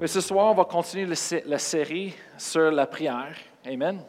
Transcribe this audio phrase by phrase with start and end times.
[0.00, 1.14] Mais ce soir, on va continuer
[1.44, 3.36] la série sur la prière.
[3.66, 4.00] Amen.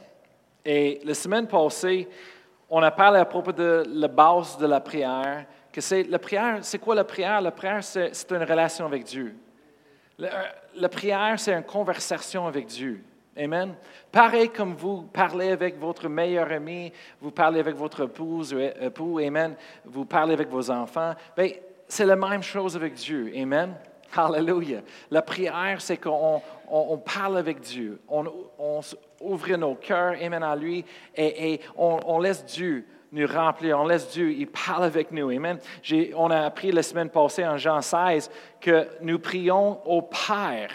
[0.63, 2.07] Et la semaine passée,
[2.69, 6.59] on a parlé à propos de la base de la prière, que c'est la prière,
[6.61, 7.41] c'est quoi la prière?
[7.41, 9.35] La prière, c'est, une relation avec Dieu.
[10.17, 13.03] La, prière, c'est une conversation avec Dieu.
[13.35, 13.75] Amen.
[14.13, 19.55] Pareil comme vous parlez avec votre meilleur ami, vous parlez avec votre épouse, époux, Amen.
[19.83, 21.15] Vous parlez avec vos enfants.
[21.35, 21.49] Bien,
[21.85, 23.33] c'est la même chose avec Dieu.
[23.35, 23.75] Amen.
[24.15, 24.81] Hallelujah.
[25.09, 26.41] La prière, c'est qu'on
[27.05, 27.99] parle avec Dieu.
[28.07, 28.25] On,
[29.19, 30.83] ouvre nos cœurs, amen, à lui,
[31.15, 33.79] et, on, laisse Dieu nous remplir.
[33.79, 35.29] On laisse Dieu, il parle avec nous.
[35.29, 35.59] Amen.
[36.15, 40.71] On a appris la semaine passée en Jean 16 que nous prions au Père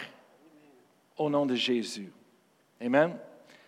[1.17, 2.11] au nom de Jésus.
[2.79, 3.17] Amen.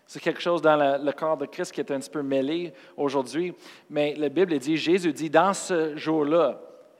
[0.05, 3.53] C'est quelque chose dans le, corps de Christ qui est un petit peu mêlé aujourd'hui,
[3.91, 6.59] mais la Bible dit, Jésus dit, dans ce jour-là,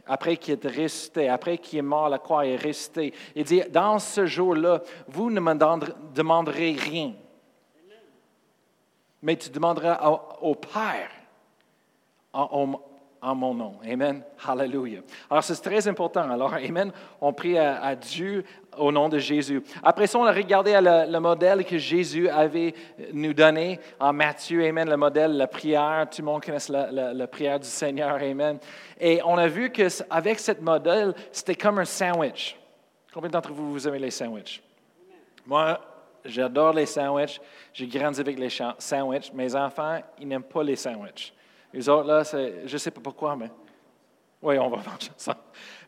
[0.10, 3.14] après qu'il est ressuscité, après qu'il est mort la croix et ressuscité.
[3.36, 5.54] Il dit, dans ce jour-là, vous ne me
[6.14, 7.14] demanderez rien,
[9.22, 11.12] mais tu demanderas au, Père
[13.22, 13.76] en, mon nom.
[13.86, 14.24] Amen.
[14.46, 15.02] Hallelujah.
[15.30, 16.30] Alors, c'est très important.
[16.30, 18.44] Alors, Amen, on prie à Dieu
[18.78, 19.62] au nom de Jésus.
[19.84, 22.74] Après ça, on a regardé le, modèle que Jésus avait
[23.14, 26.08] nous donné en Matthieu, Amen, le modèle, la prière.
[26.10, 28.60] Tout le monde connaît la, prière du Seigneur, Amen.
[29.00, 32.58] Et on a vu qu'avec ce modèle, c'était comme un sandwich.
[33.14, 34.62] Combien d'entre vous, vous aimez les sandwichs?
[35.46, 35.80] Moi,
[36.24, 37.42] j'adore les sandwichs.
[37.74, 39.34] J'ai grandi avec les sandwichs.
[39.34, 41.34] Mes enfants, ils n'aiment pas les sandwichs.
[41.74, 43.50] Les autres, là, je ne sais pas pourquoi, mais
[44.42, 45.36] oui, on va manger ça.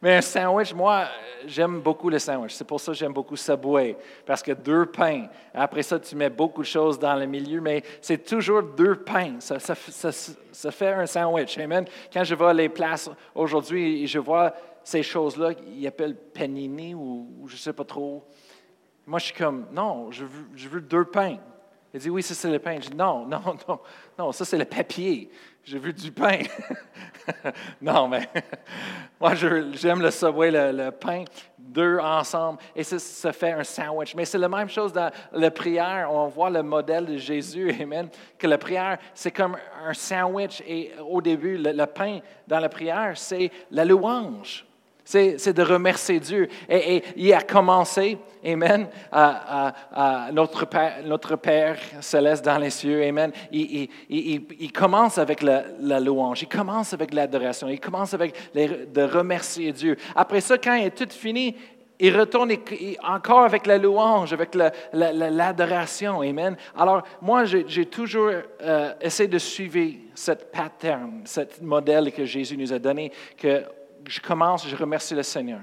[0.01, 1.07] Mais un sandwich, moi,
[1.45, 2.51] j'aime beaucoup le sandwich.
[2.51, 3.95] C'est pour ça que j'aime beaucoup Subway.
[4.25, 5.27] Parce que deux pains.
[5.53, 9.39] Après ça, tu mets beaucoup de choses dans le milieu, mais c'est toujours deux pains.
[9.39, 11.57] Ça, ça, fait un sandwich.
[11.59, 11.85] Amen.
[12.11, 17.53] Quand je vois les places aujourd'hui je vois ces choses-là, ils appellent panini ou, je
[17.53, 18.27] ne sais pas trop.
[19.05, 20.25] Moi, je suis comme, non, je
[20.67, 21.37] veux deux pains.
[21.93, 22.77] Il dit, oui, ça c'est le pain.
[22.81, 23.79] Je dis, non, non, non,
[24.17, 25.29] non, ça c'est le papier.
[25.63, 26.39] J'ai vu du pain.
[27.81, 28.27] non, mais
[29.19, 31.23] moi, j'aime le Subway, le, pain,
[31.59, 34.15] deux ensemble, et ça, ça fait un sandwich.
[34.15, 36.09] Mais c'est la même chose dans la prière.
[36.11, 39.55] On voit le modèle de Jésus, Amen, que la prière, c'est comme
[39.85, 40.63] un sandwich.
[40.65, 44.65] Et au début, le pain dans la prière, c'est la louange.
[45.03, 46.47] C'est de remercier Dieu.
[46.69, 49.73] Et, il a commencé, Amen, à,
[50.31, 53.31] notre, Père, notre, Père, céleste dans les cieux, Amen.
[53.51, 59.97] Il, commence avec la, louange, il commence avec l'adoration, il commence avec de remercier Dieu.
[60.15, 61.55] Après ça, quand il est tout fini,
[62.01, 62.51] il retourne
[63.03, 64.55] encore avec la louange, avec
[64.91, 66.21] l'adoration.
[66.21, 66.57] Amen.
[66.75, 72.73] Alors, moi, j'ai toujours euh, essayé de suivre cette pattern, ce modèle que Jésus nous
[72.73, 73.63] a donné, que
[74.07, 75.61] je commence, je remercie le Seigneur.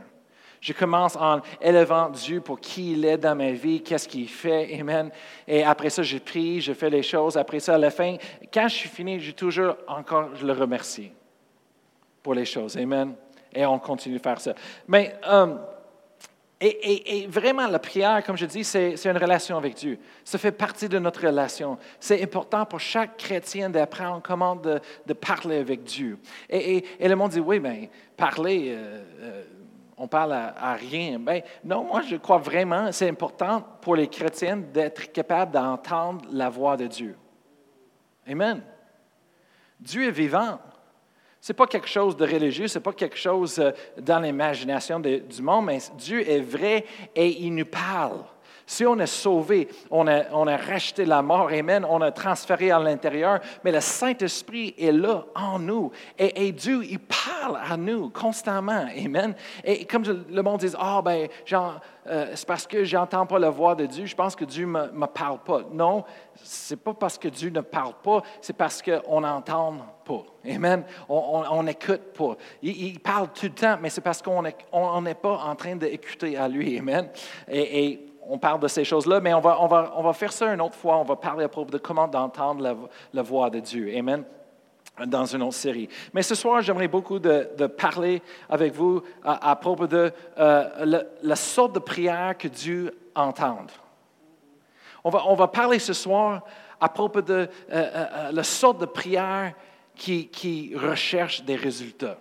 [0.61, 4.79] Je commence en élevant Dieu pour qui il est dans ma vie, qu'est-ce qu'il fait,
[4.81, 5.11] Amen.
[5.47, 7.37] Et après ça, je prie, je fais les choses.
[7.37, 8.17] Après ça, à la fin,
[8.53, 11.13] quand je suis fini, je toujours encore, je le remercie
[12.23, 13.15] pour les choses, Amen.
[13.55, 14.55] Et on continue de faire ça.
[14.89, 15.55] Mais euh,
[16.61, 19.99] et, vraiment, la prière, comme je dis, c'est une relation avec Dieu.
[20.25, 21.79] Ça fait partie de notre relation.
[22.01, 24.81] C'est important pour chaque chrétien d'apprendre comment de,
[25.13, 26.19] parler avec Dieu.
[26.51, 29.45] Et, le monde dit, oui, mais parler, euh, euh,
[29.97, 31.21] on parle à, rien.
[31.21, 36.49] Ben, non, moi, je crois vraiment, c'est important pour les chrétiens d'être capables d'entendre la
[36.49, 37.17] voix de Dieu.
[38.27, 38.63] Amen.
[39.79, 40.59] Dieu est vivant.
[41.41, 44.99] Ce n'est pas quelque chose de religieux, ce n'est pas quelque chose euh, dans l'imagination
[44.99, 46.85] du monde, mais Dieu est vrai
[47.15, 48.25] et il nous parle.
[48.69, 52.71] Si on est sauvé, on a, on a racheté la mort, Amen, on a transféré
[52.71, 55.91] à l'intérieur, mais le Saint-Esprit est là en nous.
[56.19, 59.35] Et, Dieu, il parle à nous constamment, Amen.
[59.65, 61.29] Et comme le monde dit, ah ben,
[62.07, 64.73] euh, c'est parce que j'entends pas la voix de Dieu, je pense que Dieu ne
[64.73, 65.63] me, me, parle pas.
[65.73, 66.05] Non,
[66.35, 70.25] c'est pas parce que Dieu ne parle pas, c'est parce qu'on n'entend pas.
[70.47, 70.85] Amen.
[71.09, 72.37] On n'écoute pas.
[72.63, 76.49] Il, parle tout le temps, mais c'est parce qu'on n'est pas en train d'écouter à
[76.49, 76.79] lui.
[76.79, 77.09] Amen.
[77.51, 80.53] Et on parle de ces choses-là, mais on va, on, va, on va faire ça
[80.53, 80.99] une autre fois.
[80.99, 82.77] On va parler à propos de comment d'entendre
[83.13, 83.93] la, voix de Dieu.
[83.97, 84.25] Amen
[85.07, 85.89] dans une autre série.
[86.13, 88.21] Mais ce soir, j'aimerais beaucoup de, parler
[88.51, 93.67] avec vous à, propos de euh, la, sorte de prière que Dieu entend.
[95.05, 96.43] On va, on va parler ce soir
[96.81, 99.55] à propos de euh, euh, la sorte de prière
[99.95, 102.19] qui, qui recherche des résultats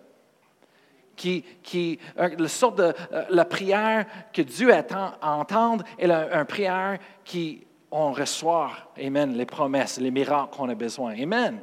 [1.17, 6.99] qui, qui la de euh, la prière que Dieu attend à entendre est une prière
[7.25, 8.71] qui on reçoit,
[9.01, 11.13] Amen, les promesses, les miracles qu'on a besoin.
[11.19, 11.59] Amen.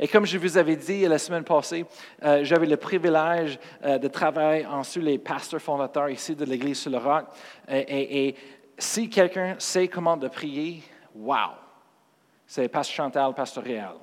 [0.00, 1.84] Et comme je vous avais dit la semaine passée,
[2.22, 6.90] euh, j'avais le privilège euh, de travailler en les pasteurs fondateurs ici de l'Église sur
[6.90, 7.24] le roc.
[7.68, 8.34] Et,
[8.80, 10.84] si quelqu'un sait comment de prier,
[11.16, 11.50] wow!
[12.46, 13.94] C'est Pasteur Chantal, Pasteur Réal.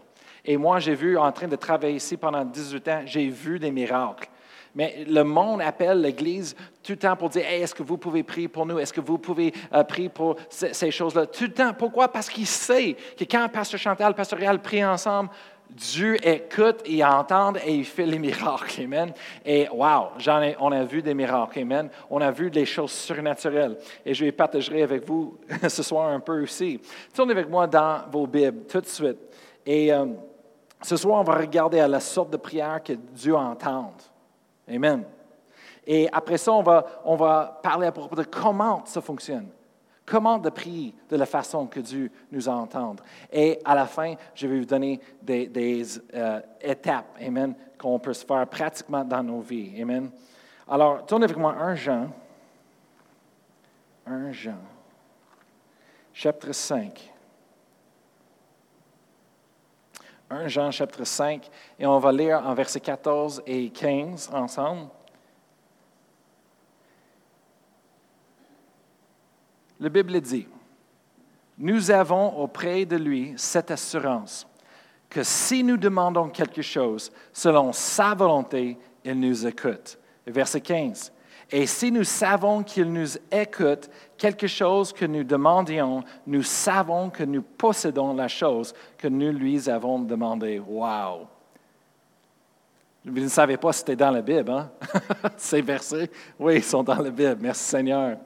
[0.44, 3.72] Et moi, j'ai vu, en train de travailler ici pendant 18 ans, j'ai vu des
[3.72, 4.28] miracles.
[4.76, 8.50] Mais le monde appelle l'Église tout le temps pour dire Est-ce que vous pouvez prier
[8.50, 8.78] pour nous?
[8.78, 11.26] Est-ce que vous pouvez euh, prier pour ces, choses-là?
[11.28, 11.74] Tout le temps.
[11.74, 12.10] Pourquoi?
[12.10, 15.30] Parce qu'il sait que quand Pasteur Chantal, Pasteur Réal prient ensemble,
[15.70, 18.82] Dieu écoute et entend et il fait les miracles.
[18.82, 19.14] Amen.
[19.46, 20.10] Et wow,
[20.60, 21.60] on a vu des miracles.
[21.60, 21.90] Amen.
[22.10, 23.78] On a vu des choses surnaturelles.
[24.06, 25.38] Et je vais partager avec vous
[25.68, 26.82] ce soir un peu aussi.
[27.14, 29.18] Tournez avec moi dans vos Bibles tout de suite.
[29.66, 30.06] Et euh,
[30.82, 33.94] ce soir, on va regarder à la sorte de prière que Dieu entend.
[34.68, 35.04] Amen.
[35.86, 39.48] Et après ça, on va, on va parler à propos de comment ça fonctionne.
[40.06, 43.02] Comment de prier de la façon que Dieu nous entende.
[43.32, 45.84] Et à la fin, je vais vous donner des,
[46.14, 49.82] euh, étapes, Amen, qu'on peut se faire pratiquement dans nos vies.
[49.82, 50.12] Amen.
[50.68, 52.10] Alors, tournez avec moi 1 Jean.
[54.06, 54.58] 1 Jean.
[56.14, 57.15] Chapitre 5.
[60.30, 61.50] 1 Jean chapitre 5,
[61.80, 64.90] et on va lire en versets 14 et 15 ensemble.
[69.80, 70.48] La Bible dit,
[71.58, 74.48] nous avons auprès de lui cette assurance
[75.10, 79.98] que si nous demandons quelque chose selon sa volonté, il nous écoute.
[80.26, 81.14] Verset 15.
[81.52, 87.24] Et si nous savons qu'il nous écoute, quelque chose que nous demandions, nous savons que
[87.24, 90.60] nous possédons la chose que nous lui avons demandé.
[90.60, 91.28] Wow!
[93.06, 94.72] Vous ne savez pas c'était dans la Bible, hein?
[95.38, 96.10] Ces versets?
[96.40, 97.38] Oui, ils sont dans la Bible.
[97.40, 98.18] Merci Seigneur.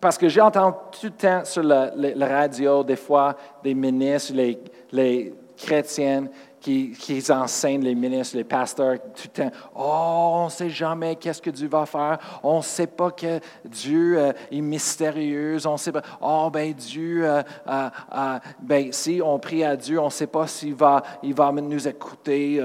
[0.00, 1.92] parce que j'entends tout le temps sur la,
[2.26, 4.58] radio, des fois, des ministres, les,
[4.92, 9.56] les chrétiennes qui, enseignent, les ministres, les pasteurs, tout le temps.
[9.74, 12.18] Oh, on ne sait jamais qu'est-ce que Dieu va faire.
[12.42, 15.56] On ne sait pas que Dieu euh, est mystérieux.
[15.66, 16.02] On sait pas.
[16.20, 20.46] Oh, ben Dieu, euh, euh, ben si on prie à Dieu, on ne sait pas
[20.46, 22.60] s'il va, il va nous écouter.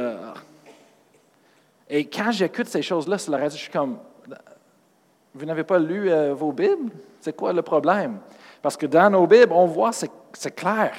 [1.89, 3.98] Et quand j'écoute ces choses-là sur la radio, je suis comme,
[5.33, 6.91] vous n'avez pas lu vos Bibles?
[7.21, 8.19] C'est quoi le problème?
[8.62, 10.94] Parce que dans nos Bibles, on voit, c'est clair.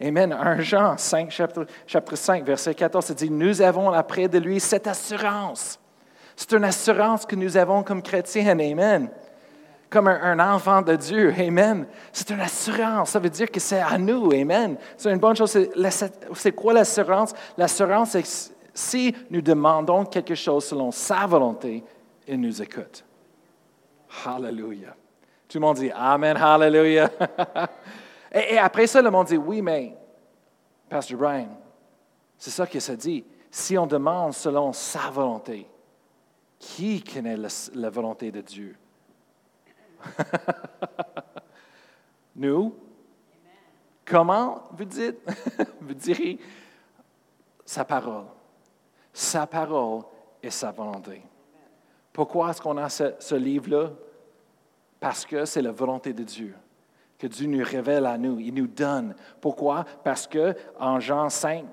[0.00, 0.32] Amen.
[0.32, 4.86] 1 Jean 5, chapitre, 5, verset 14, ça dit, nous avons après de lui cette
[4.86, 5.78] assurance.
[6.36, 8.58] C'est une assurance que nous avons comme chrétiens.
[8.58, 9.08] Amen.
[9.90, 11.32] Comme un, enfant de Dieu.
[11.38, 11.86] Amen.
[12.12, 13.10] C'est une assurance.
[13.10, 14.32] Ça veut dire que c'est à nous.
[14.32, 14.76] Amen.
[14.96, 15.56] C'est une bonne chose.
[16.34, 17.34] C'est quoi l'assurance?
[17.58, 21.84] L'assurance, c'est si nous demandons quelque chose selon sa volonté,
[22.26, 23.04] il nous écoute.
[24.24, 24.94] Hallelujah.
[25.48, 27.10] Tout le monde dit Amen, Hallelujah.
[28.32, 29.94] Et, après ça, le monde dit, oui, mais,
[30.88, 31.48] Pastor Brian,
[32.38, 33.24] c'est ça que ça dit.
[33.50, 35.68] Si on demande selon sa volonté,
[36.58, 38.76] qui connaît la, volonté de Dieu?
[42.36, 42.74] Nous?
[44.04, 45.18] Comment vous dites?
[45.80, 46.38] vous direz
[47.64, 48.24] sa parole.
[49.12, 50.02] Sa parole
[50.42, 51.22] et sa volonté.
[52.12, 53.90] Pourquoi est-ce qu'on a ce livre-là?
[54.98, 56.54] Parce que c'est la volonté de Dieu
[57.22, 59.14] que Dieu nous révèle à nous, il nous donne.
[59.40, 59.84] Pourquoi?
[60.02, 61.64] Parce que en Jean 5,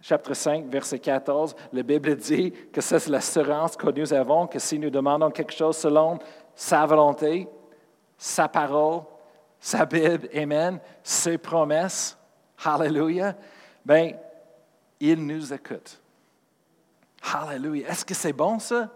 [0.00, 4.78] chapitre 5, verset 14, la Bible dit que c'est l'assurance que nous avons, que si
[4.78, 6.20] nous demandons quelque chose selon
[6.54, 7.48] sa volonté,
[8.16, 9.00] sa parole,
[9.58, 12.16] sa Bible, Amen, ses promesses,
[12.64, 13.34] Hallelujah,
[13.84, 14.12] bien,
[15.00, 16.00] il nous écoute.
[17.34, 17.88] Hallelujah.
[17.88, 18.88] Est-ce que c'est bon ça?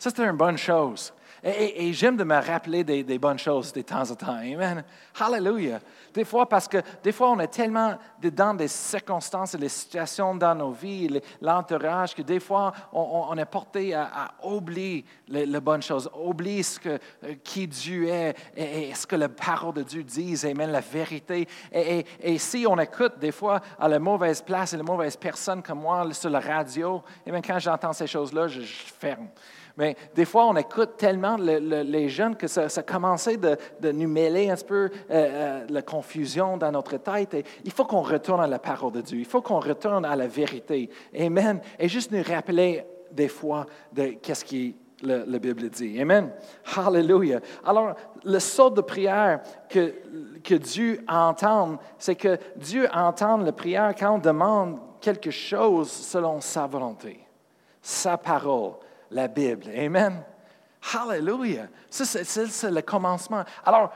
[0.00, 1.14] Ça, c'est une bonne chose.
[1.46, 4.36] Et, j'aime de me rappeler des, bonnes choses de temps en temps.
[4.36, 4.82] Amen.
[5.20, 5.78] Hallelujah.
[6.14, 10.34] Des fois, parce que des fois, on est tellement dans des circonstances et des situations
[10.34, 16.08] dans nos vies, l'entourage, que des fois, on, est porté à, oublier les, bonnes choses,
[16.18, 20.40] oublier ce que, euh, qui Dieu est et, ce que la parole de Dieu dit,
[20.46, 21.46] Amen, la vérité.
[21.70, 25.80] Et, si on écoute des fois à la mauvaise place et la mauvaise personne comme
[25.80, 29.28] moi sur la radio, Amen, quand j'entends ces choses-là, je ferme.
[29.76, 34.56] Mais des fois, on écoute tellement les jeunes que ça, commençait de, nous mêler un
[34.56, 37.44] peu euh, euh, la confusion dans notre tête.
[37.64, 39.18] Il faut qu'on retourne à la parole de Dieu.
[39.18, 40.90] Il faut qu'on retourne à la vérité.
[41.18, 41.60] Amen.
[41.78, 46.00] Et juste nous rappeler des fois de qu'est-ce qui la, la, Bible dit.
[46.00, 46.30] Amen.
[46.76, 47.40] Hallelujah.
[47.64, 49.92] Alors, le sort de prière que,
[50.42, 56.40] que Dieu entend, c'est que Dieu entend la prière quand on demande quelque chose selon
[56.40, 57.20] sa volonté,
[57.82, 58.74] sa parole,
[59.14, 59.70] la Bible.
[59.74, 60.22] Amen.
[60.92, 61.68] Hallelujah.
[61.88, 63.44] C'est le commencement.
[63.64, 63.90] Alors,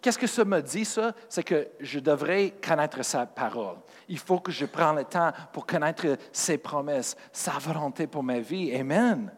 [0.00, 1.12] qu'est-ce que ça me dit, ça?
[1.28, 3.78] C'est que je devrais connaître sa parole.
[4.06, 8.38] Il faut que je prenne le temps pour connaître ses promesses, sa volonté pour ma
[8.38, 8.72] vie.
[8.76, 9.32] Amen.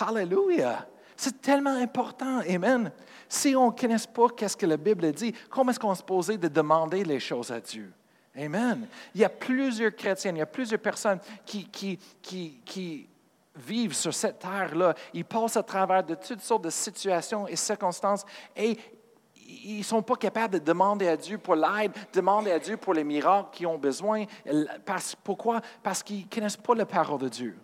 [0.00, 0.86] Hallelujah.
[1.16, 2.40] C'est tellement important.
[2.48, 2.90] Amen.
[3.28, 6.38] Si on ne connaît pas qu'est-ce que la Bible dit, comment est-ce qu'on est supposé
[6.38, 7.92] de demander les choses à Dieu?
[8.34, 8.86] Amen.
[9.14, 13.10] Il y a plusieurs chrétiens, il y a plusieurs personnes qui, qui, qui
[13.54, 14.94] vivent sur cette terre-là.
[15.12, 18.24] Ils passent à travers de toutes sortes de situations et circonstances
[18.56, 18.78] et
[19.64, 22.94] ils ne sont pas capables de demander à Dieu pour l'aide, demander à Dieu pour
[22.94, 24.24] les miracles qu'ils ont besoin.
[25.24, 25.60] pourquoi?
[25.82, 27.58] Parce qu'ils ne connaissent pas la parole de Dieu.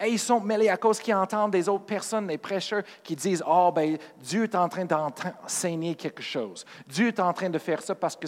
[0.00, 3.44] Et ils sont mêlés à cause qu'ils entendent des autres personnes, des prêcheurs, qui disent
[3.46, 6.64] Oh, ben, Dieu est en train d'enseigner quelque chose.
[6.86, 8.26] Dieu est en train de faire ça parce que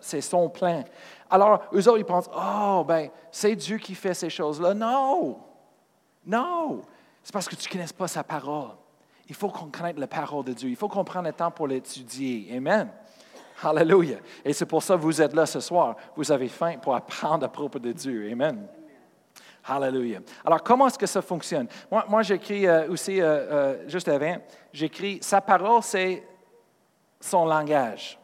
[0.00, 0.84] c'est son plan.
[1.30, 4.74] Alors, eux autres, ils pensent Oh, ben, c'est Dieu qui fait ces choses-là.
[4.74, 5.38] Non!
[6.30, 6.82] Non!
[7.22, 8.70] C'est parce que tu ne connais pas sa parole.
[9.28, 10.70] Il faut qu'on connaisse la parole de Dieu.
[10.70, 12.48] Il faut qu'on prenne le temps pour l'étudier.
[12.56, 12.88] Amen.
[13.62, 14.18] Hallelujah.
[14.44, 15.96] Et c'est pour ça que vous êtes là ce soir.
[16.16, 18.30] Vous avez faim pour apprendre à propos de Dieu.
[18.30, 18.66] Amen.
[19.64, 20.20] Hallelujah.
[20.44, 21.68] Alors, comment est-ce que ça fonctionne?
[21.90, 24.36] Moi, j'écris euh, aussi, euh, euh, juste avant,
[24.72, 26.24] j'écris, sa parole, c'est
[27.20, 28.18] son langage.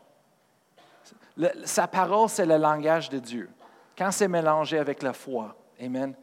[1.65, 3.51] sa parole, c'est le langage de Dieu.
[3.99, 5.55] Quand c'est mélangé avec la foi.
[5.81, 6.15] Amen.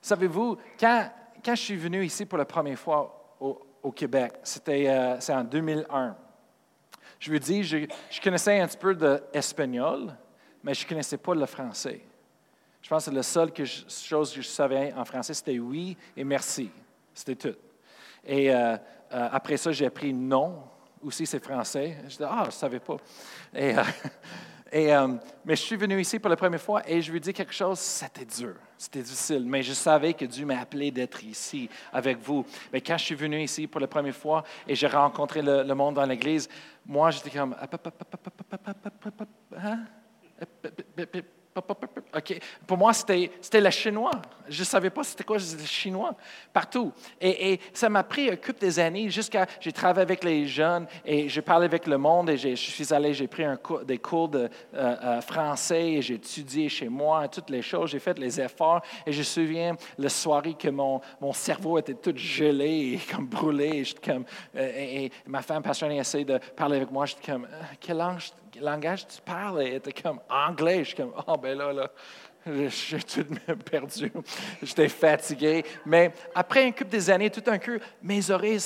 [0.00, 1.10] Savez-vous, quand,
[1.44, 4.34] quand je suis venu ici pour la première fois au, au Québec.
[4.42, 6.16] C'était euh, en 2001.
[7.18, 10.16] Je vous dis, je, je connaissais un petit peu d'espagnol,
[10.62, 12.00] mais je ne connaissais pas le français.
[12.82, 16.70] Je pense que la seule chose que je savais en français, c'était oui et merci.
[17.12, 17.58] C'était tout.
[18.24, 18.76] Et euh,
[19.12, 20.62] euh, après ça, j'ai appris non.
[21.02, 21.96] Aussi, c'est français.
[22.04, 22.96] Je disais, ah, je ne savais pas.
[23.54, 23.74] Et,
[24.72, 25.08] Et, euh,
[25.44, 27.78] mais je suis venu ici pour la première fois et je lui dis quelque chose,
[27.80, 32.46] c'était dur, c'était difficile, mais je savais que Dieu m'a appelé d'être ici avec vous.
[32.72, 35.74] Mais quand je suis venu ici pour la première fois et j'ai rencontré le, le,
[35.74, 36.48] monde dans l'église,
[36.86, 37.56] moi j'étais comme...
[39.56, 39.84] Hein?
[42.16, 42.40] OK.
[42.66, 44.10] Pour moi, c'était, le chinois.
[44.48, 46.14] Je ne savais pas c'était quoi le chinois
[46.52, 46.92] partout.
[47.20, 49.46] Et, ça m'a pris un couple des années jusqu'à.
[49.60, 53.14] J'ai travaillé avec les jeunes et j'ai parlé avec le monde et je suis allé,
[53.14, 57.50] j'ai pris un des cours de euh, euh, français et j'ai étudié chez moi toutes
[57.50, 57.90] les choses.
[57.90, 61.94] J'ai fait les efforts et je me souviens le soirée que mon, mon cerveau était
[61.94, 63.80] tout gelé et comme brûlé.
[63.80, 64.24] Et, comme,
[64.56, 67.06] euh, et, ma femme passionnée essayait de parler avec moi.
[67.06, 67.46] J'étais comme,
[67.78, 69.62] quel langage, langage tu parles?
[69.62, 70.80] Était comme anglais.
[70.80, 71.90] Je suis comme, oh ben là, là.
[72.46, 73.26] J'ai tout
[73.70, 74.12] perdu.
[74.62, 75.64] J'étais fatigué.
[75.84, 78.60] Mais après un couple des années, tout un coup, mes oreilles,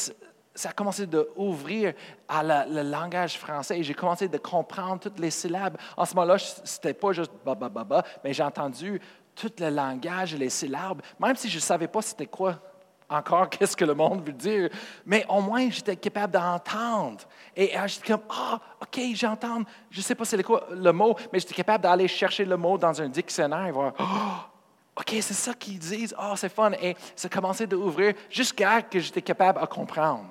[0.55, 1.95] ça a commencé d'ouvrir
[2.29, 5.77] à le langage français j'ai commencé de comprendre toutes les syllabes.
[5.97, 9.01] En ce moment-là, c'était pas juste ba, ba, ba, ba, mais j'ai entendu
[9.35, 12.61] tout le langage et les syllabes, même si je ne savais pas c'était quoi
[13.09, 14.69] encore qu'est-ce que le monde veut dire,
[15.05, 17.25] mais au moins j'étais capable d'entendre.
[17.57, 21.39] Et j'étais comme, ah, OK, j'entends, je ne sais pas c'est quoi le mot, mais
[21.39, 24.55] j'étais capable d'aller chercher le mot dans un dictionnaire et voir, oh,
[24.97, 26.73] OK, c'est ça qu'ils disent, oh, c'est fun.
[26.81, 30.29] Et ça commençait d'ouvrir jusqu'à que j'étais capable de comprendre.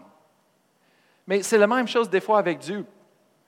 [1.27, 2.85] Mais c'est la même chose des fois avec Dieu.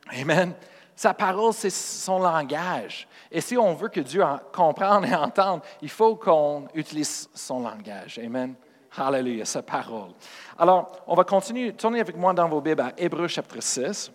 [0.10, 0.54] Amen.
[0.96, 3.08] Sa parole, c'est son langage.
[3.32, 8.20] Et si on veut que Dieu comprenne et entende, il faut qu'on utilise son langage.
[8.20, 8.56] Amen.
[8.98, 10.12] Hallelujah, sa parole.
[10.58, 14.12] Alors, on va continuer, tournez avec moi dans vos Bibles à Hébreu chapitre 6.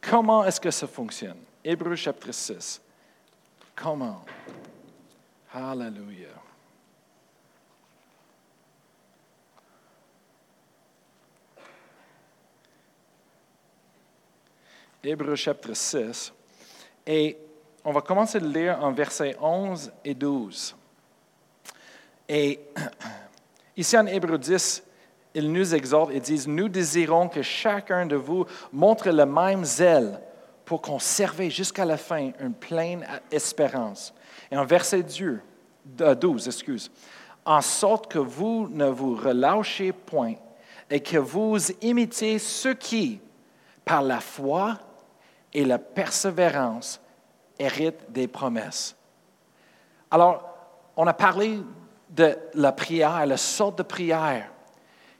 [0.00, 1.38] Comment est-ce que ça fonctionne?
[1.64, 2.82] Hébreu chapitre 6.
[3.76, 4.24] Comment?
[5.52, 6.28] Hallelujah.
[15.02, 16.32] Hébreu chapitre 6.
[17.06, 17.38] Et
[17.84, 20.74] on va commencer de lire en versets 11 et 12.
[22.28, 22.60] Et
[23.76, 24.84] Ici en Hébreu 10,
[25.34, 30.20] il nous exhorte et dit, nous désirons que chacun de vous montre le même zèle
[30.64, 34.14] pour conserver jusqu'à la fin une pleine espérance.
[34.50, 35.40] Et en verset 12,
[36.00, 36.90] euh, excuse,
[37.44, 40.34] en sorte que vous ne vous relâchez point
[40.88, 43.20] et que vous imitiez ceux qui,
[43.84, 44.78] par la foi
[45.52, 47.00] et la persévérance,
[47.58, 48.96] héritent des promesses.
[50.10, 50.48] Alors,
[50.96, 51.58] on a parlé
[52.14, 54.50] de la prière, la sorte de prière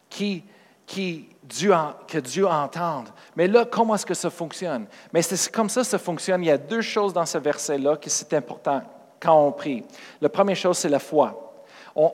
[0.08, 0.44] qui,
[0.86, 1.74] qui Dieu,
[2.06, 3.08] que Dieu entende.
[3.36, 4.86] Mais là, comment est-ce que ça fonctionne?
[5.12, 6.42] Mais c'est comme ça que ça fonctionne.
[6.42, 8.82] Il y a deux choses dans ce verset-là qui c'est important
[9.20, 9.82] quand on prie.
[10.20, 11.43] La première chose, c'est la foi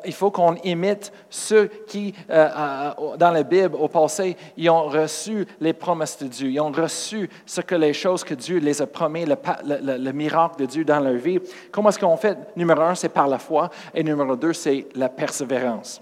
[0.05, 4.85] il faut qu'on imite ceux qui, euh, euh, dans la Bible, au passé, ils ont
[4.85, 6.51] reçu les promesses de Dieu.
[6.51, 10.67] Ils ont reçu ce que les choses que Dieu les a promis, le, miracle de
[10.67, 11.39] Dieu dans leur vie.
[11.71, 12.37] Comment est-ce qu'on fait?
[12.57, 13.71] Numéro un, c'est par la foi.
[13.95, 16.01] Et numéro deux, c'est la persévérance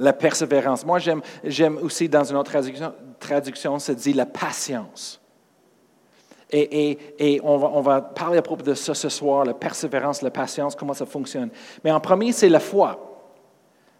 [0.00, 0.86] la persévérance.
[0.86, 1.00] Moi,
[1.42, 5.20] j'aime aussi, dans une autre traduction, traduction, ça dit la patience.
[6.50, 10.94] Et, on, va, parler à propos de ça ce soir, la persévérance, la patience, comment
[10.94, 11.50] ça fonctionne.
[11.84, 13.04] Mais en premier, c'est la foi.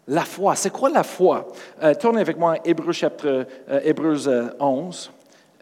[0.07, 1.47] La foi, c'est quoi la foi?
[1.83, 4.27] Euh, tournez avec moi Hébreux chapitre euh, Hébreux
[4.59, 5.11] 11,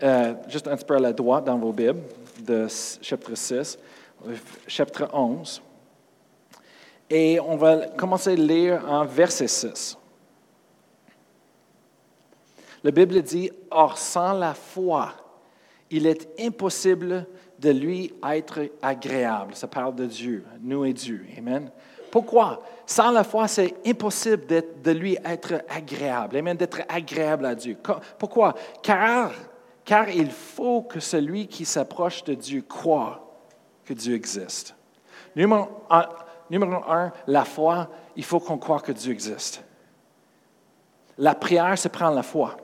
[0.01, 2.00] euh, juste un petit peu à la droite dans vos Bibles,
[2.39, 2.67] de
[3.01, 3.77] chapitre 6,
[4.65, 5.62] chapitre 11.
[7.10, 9.98] Et on va commencer à lire en verset 6.
[12.86, 15.12] La Bible dit, Or sans la foi,
[15.89, 17.25] il est impossible
[17.60, 19.56] de lui être agréable.
[19.56, 21.25] Ça parle de Dieu, nous et Dieu.
[21.38, 21.72] Amen.
[22.12, 22.63] Pourquoi?
[22.86, 24.46] Sans la foi, c'est impossible
[24.84, 26.38] de lui être agréable.
[26.38, 27.77] Amen, d'être agréable à Dieu.
[28.17, 28.53] Pourquoi?
[28.82, 29.32] Car,
[29.84, 33.27] car il faut que celui qui s'approche de Dieu croit
[33.86, 34.75] que Dieu existe.
[35.36, 36.08] Numéro un,
[36.50, 39.63] numéro un la foi, il faut qu'on croit que Dieu existe.
[41.17, 42.58] La prière, c'est prendre la foi.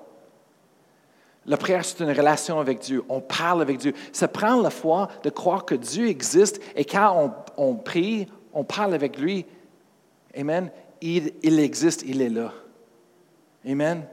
[1.45, 3.03] La prière, c'est une relation avec Dieu.
[3.09, 3.93] On parle avec Dieu.
[4.13, 8.93] Ça prend la foi de croire que Dieu existe et quand on, prie, on parle
[8.93, 9.45] avec lui.
[10.38, 10.71] Amen.
[11.01, 12.53] Il, il, existe, il est là.
[13.67, 14.03] Amen.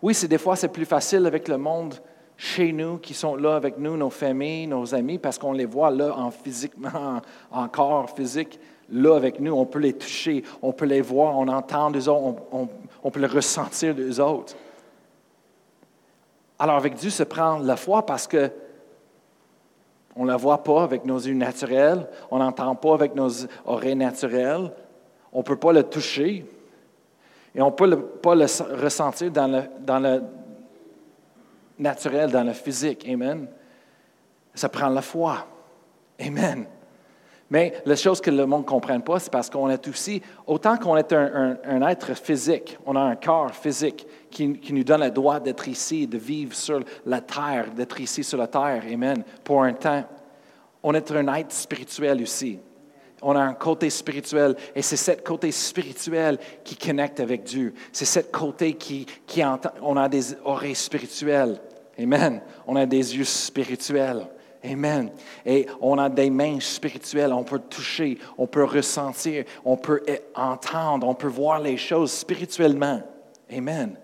[0.00, 1.94] Oui, c'est des fois c'est plus facile avec le monde
[2.36, 5.90] chez nous qui sont là avec nous, nos familles, nos amis, parce qu'on les voit
[5.90, 8.58] là en physiquement, en corps physique,
[8.90, 9.52] là avec nous.
[9.52, 12.68] On peut les toucher, on peut les voir, on entend des autres, on,
[13.02, 14.56] on peut les ressentir des autres.
[16.58, 18.50] Alors avec Dieu, se prend la foi parce que
[20.16, 23.30] on ne la voit pas avec nos yeux naturels, on n'entend pas avec nos
[23.64, 24.70] oreilles naturelles,
[25.32, 26.46] on ne peut pas le toucher
[27.54, 28.46] et on ne peut pas le
[28.80, 30.22] ressentir dans le,
[31.78, 33.08] naturel, dans le physique.
[33.08, 33.48] Amen.
[34.54, 35.46] Ça prend la foi.
[36.20, 36.66] Amen.
[37.50, 40.76] Mais la chose que le monde ne comprenne pas, c'est parce qu'on est aussi, autant
[40.76, 45.40] qu'on est un, être physique, on a un corps physique qui, nous donne le droit
[45.40, 49.72] d'être ici, de vivre sur la terre, d'être ici sur la terre, Amen, pour un
[49.72, 50.04] temps.
[50.82, 52.58] On est un être spirituel aussi.
[53.22, 57.72] On a un côté spirituel et c'est ce côté spirituel qui connecte avec Dieu.
[57.90, 59.70] C'est ce côté qui, qui entend.
[59.80, 61.58] On a des oreilles spirituelles.
[61.98, 62.42] Amen.
[62.66, 64.26] On a des yeux spirituels.
[64.62, 65.10] Amen.
[65.46, 70.02] Et on a des mains spirituelles, on peut toucher, on peut ressentir, on peut
[70.34, 73.02] entendre, on peut voir les choses spirituellement.
[73.50, 73.96] Amen.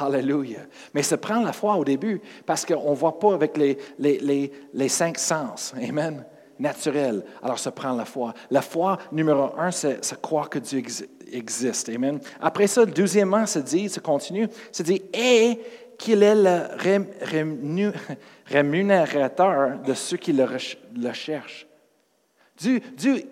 [0.00, 0.66] Hallelujah.
[0.94, 4.52] Mais ça prend la foi au début parce qu'on ne voit pas avec les, les,
[4.72, 5.74] les, cinq sens.
[5.76, 6.24] Amen.
[6.58, 7.24] Naturel.
[7.42, 8.34] Alors ça prend la foi.
[8.50, 10.82] La foi, numéro un, c'est croire que Dieu
[11.30, 11.88] existe.
[11.88, 12.18] Amen.
[12.40, 15.60] Après ça, deuxièmement, ça dit, ça continue, ça dit, et
[15.98, 16.62] qu'il est le
[18.46, 20.46] rémunérateur de ceux qui le,
[21.12, 21.66] cherchent.
[22.56, 23.22] Dieu, Dieu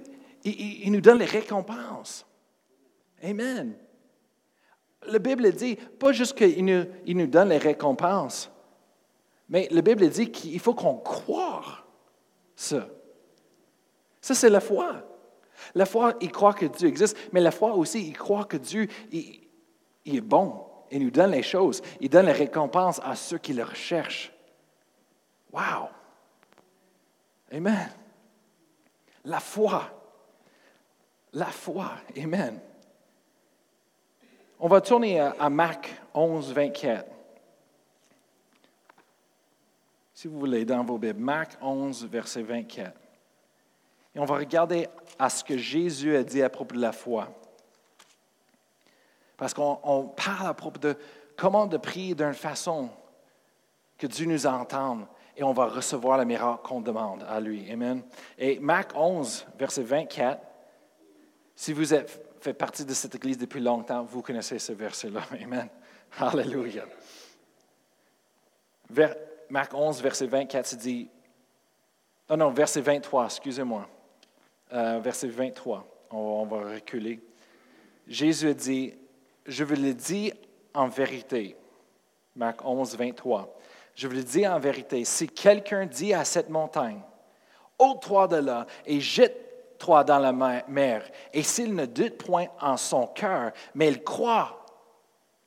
[0.45, 2.27] il, nous donne les récompenses.
[3.23, 3.75] Amen.
[5.09, 8.51] La Bible dit, pas juste qu'il nous, il nous donne les récompenses,
[9.49, 11.85] mais la Bible dit qu'il faut qu'on croie
[12.57, 12.89] ça.
[14.21, 15.03] Ça, c'est la foi.
[15.75, 18.89] La foi, il croit que Dieu existe, mais la foi aussi, il croit que Dieu
[20.05, 20.65] il est bon.
[20.91, 21.83] Il nous donne les choses.
[22.01, 24.33] Il donne les récompenses à ceux qui le recherchent.
[25.53, 25.89] Wow!
[27.53, 27.91] Amen.
[29.25, 29.91] La foi.
[31.33, 31.93] La foi.
[32.17, 32.61] Amen.
[34.61, 37.11] On va tourner à Marc 11, 24.
[40.15, 42.97] Si vous voulez, dans vos Bibles, Marc 11, verset 24.
[44.15, 44.89] Et on va regarder
[45.19, 47.29] à ce que Jésus a dit à propos de la foi.
[49.37, 50.97] Parce qu'on parle à propos de
[51.37, 52.91] comment de prier d'une façon
[53.99, 57.69] que Dieu nous entende et on va recevoir le miracle qu'on demande à lui.
[57.73, 58.03] Amen.
[58.39, 60.41] Et Marc 11, verset 24,
[61.57, 65.23] si vous êtes fait partie de cette église depuis longtemps, vous connaissez ce verset-là.
[65.43, 65.67] Amen.
[66.19, 66.85] Alléluia.
[69.49, 71.09] Marc 11, verset 24, c'est dit,
[72.29, 73.89] non, non, verset 23, excusez-moi.
[74.75, 77.19] Euh, verset 23, on, va reculer.
[78.07, 78.95] Jésus dit,
[79.47, 80.31] je vous le dis
[80.75, 81.57] en vérité.
[82.37, 83.59] Marc 11, 23.
[83.95, 87.01] Je vous le dis en vérité, si quelqu'un dit à cette montagne,
[87.79, 89.01] ôte-toi de là et
[89.75, 90.33] jette-toi dans la
[90.69, 94.65] mer, et s'il ne doute point en son cœur, mais il croit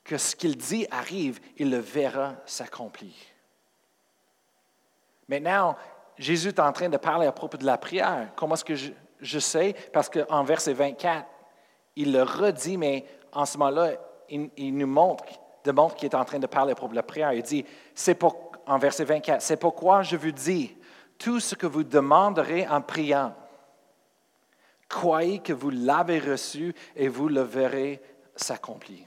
[0.03, 3.13] que ce qu'il dit arrive, il le verra s'accomplir.
[5.27, 5.75] Maintenant,
[6.17, 8.29] Jésus est en train de parler à propos de la prière.
[8.35, 9.75] Comment est-ce que je, sais?
[9.91, 11.25] Parce qu'en verset 24,
[11.97, 13.91] il le redit, mais en ce moment-là,
[14.29, 15.25] il, nous montre,
[15.63, 17.33] démontre qu'il est en train de parler pour la prière.
[17.33, 20.75] Il dit, c'est pour, en verset 24, c'est pourquoi je vous dis,
[21.17, 23.33] tout ce que vous demanderez en priant,
[24.89, 28.01] croyez que vous l'avez reçu et vous le verrez
[28.35, 29.05] s'accomplir.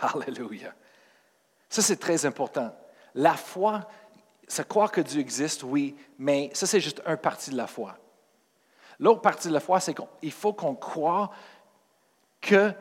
[0.00, 0.74] Alléluia.
[1.68, 2.74] Ça, c'est très important.
[3.14, 3.88] La foi,
[4.46, 7.98] c'est croire que Dieu existe, oui, mais ça, c'est juste une partie de la foi.
[8.98, 11.30] L'autre partie de la foi, c'est qu'il faut qu'on croit
[12.40, 12.72] que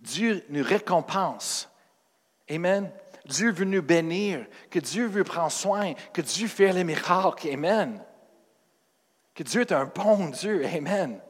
[0.00, 1.70] Dieu nous récompense.
[2.50, 2.90] Amen.
[3.24, 7.48] Dieu veut nous bénir, que Dieu veut prendre soin, que Dieu fait les miracles.
[7.52, 8.00] Amen.
[9.36, 10.64] Que Dieu est un bon Dieu.
[10.64, 11.20] Amen.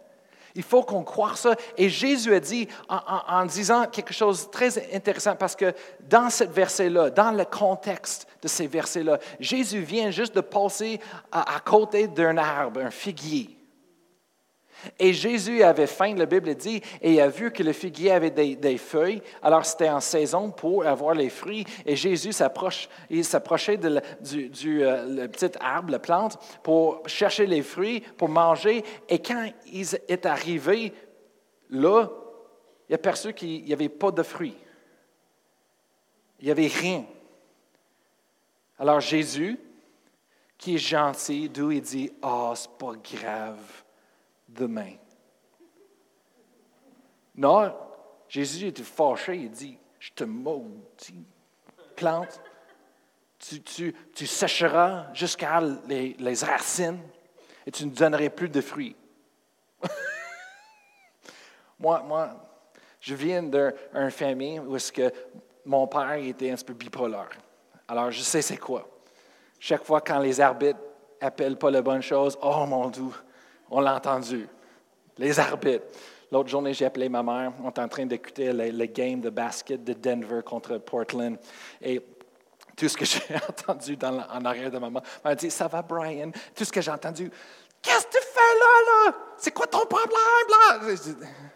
[0.55, 1.55] Il faut qu'on croie ça.
[1.77, 5.75] Et Jésus a dit, en, disant quelque chose de très intéressant, parce que
[6.09, 10.99] dans ce verset-là, dans le contexte de ces versets-là, Jésus vient juste de passer
[11.31, 13.56] à côté d'un arbre, un figuier.
[14.99, 18.31] Et Jésus avait faim, la Bible dit, et il a vu que le figuier avait
[18.31, 19.23] des, feuilles.
[19.43, 21.65] Alors c'était en saison pour avoir les fruits.
[21.85, 23.79] Et Jésus s'approchait
[24.21, 28.85] du, euh, petit arbre, la plante, pour chercher les fruits, pour manger.
[29.09, 30.93] Et quand il est arrivé
[31.71, 32.09] là,
[32.89, 34.57] il a perçu qu'il n'y avait pas de fruits.
[36.41, 37.05] Il n'y avait rien.
[38.79, 39.59] Alors Jésus,
[40.59, 43.86] qui est gentil, d'où il dit, ah, c'est pas grave
[44.49, 44.95] demain.
[47.35, 47.75] Non,
[48.29, 51.25] Jésus était fâché, il dit, je te maudis,
[51.95, 52.41] plante,
[53.39, 57.01] tu, tu, sécheras jusqu'à les, les, racines
[57.67, 58.97] et tu ne donnerais plus de fruits.
[61.79, 62.31] moi, moi,
[63.01, 65.13] je viens d'une famille où est-ce que
[65.65, 67.29] mon père était un peu bipolaire.
[67.89, 68.89] Alors, je sais c'est quoi.
[69.59, 70.81] Chaque fois quand les arbitres
[71.21, 73.05] appellent pas la bonne chose, oh mon Dieu,
[73.71, 74.49] on l'a entendu.
[75.19, 75.85] Les arbitres.
[76.31, 77.53] L'autre journée, j'ai appelé ma mère.
[77.63, 81.39] On est en train d'écouter le, game de basket de Denver contre Portland.
[81.81, 82.03] Et
[82.77, 86.31] tout ce que j'ai entendu en arrière de maman m'a dit Ça va, Brian?
[86.55, 87.31] Tout ce que j'ai entendu
[87.81, 89.17] Qu'est-ce que tu fais là, là?
[89.39, 90.97] C'est quoi ton problème,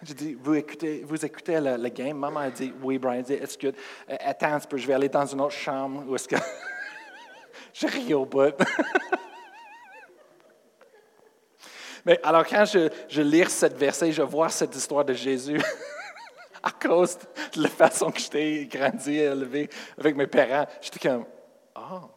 [0.02, 2.16] J'ai dit Vous écoutez, vous écoutez le, game?
[2.16, 3.24] Maman a dit Oui, Brian.
[3.26, 3.74] J'ai dit It's good.
[4.08, 6.36] Euh, attends je vais aller dans une autre chambre où est-ce que.
[7.72, 8.54] je ris au bout.
[12.04, 15.60] Mais alors, quand je, lis cette verset, je vois cette histoire de Jésus
[16.62, 17.18] à cause
[17.54, 20.66] de la façon que j'étais grandi et élevé avec mes parents.
[20.80, 21.24] J'étais comme.
[21.76, 22.10] Oh.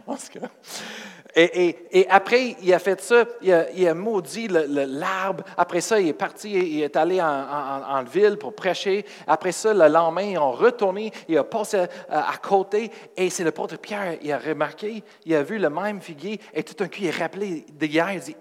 [1.34, 5.44] Et, après, il a fait ça, il a, maudit l'arbre.
[5.56, 9.04] Après ça, il est parti, il est allé en, ville pour prêcher.
[9.26, 12.90] Après ça, le lendemain, ils ont retourné, il a passé à, côté.
[13.16, 16.38] Et c'est le l'apôtre Pierre, il a remarqué, il a vu le même figuier.
[16.52, 18.36] Et tout d'un coup, il est rappelé d'hier, il dit,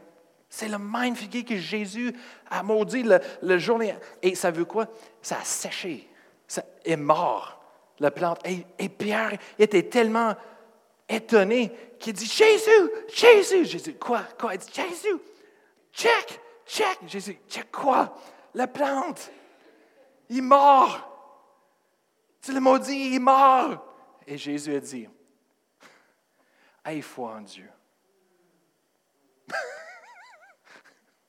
[0.49, 2.13] c'est le même figuier que Jésus
[2.49, 3.05] a maudit
[3.41, 3.95] le, journée.
[4.21, 4.87] Et ça veut quoi?
[5.21, 6.09] Ça a séché.
[6.45, 7.61] Ça est mort,
[7.99, 8.39] la plante.
[8.45, 10.35] Et Pierre était tellement
[11.11, 13.65] étonné qui dit Jésus, Jésus.
[13.65, 14.55] Jésus, quoi, quoi?
[14.55, 15.17] Il dit Jésus,
[15.93, 16.97] check, check.
[17.07, 18.15] Jésus, check quoi?
[18.53, 19.31] La plante.
[20.29, 21.07] Il mort.
[22.41, 23.85] Tu le maudit, il mort.
[24.25, 25.07] Et Jésus a dit
[26.85, 27.69] Aie foi en Dieu.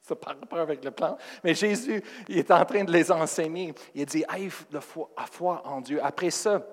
[0.02, 1.18] Ça part pas avec le plan.
[1.44, 3.74] Mais Jésus, il est en train de les enseigner.
[3.94, 6.00] Il dit Aie foi, foi en Dieu.
[6.02, 6.66] Après ça,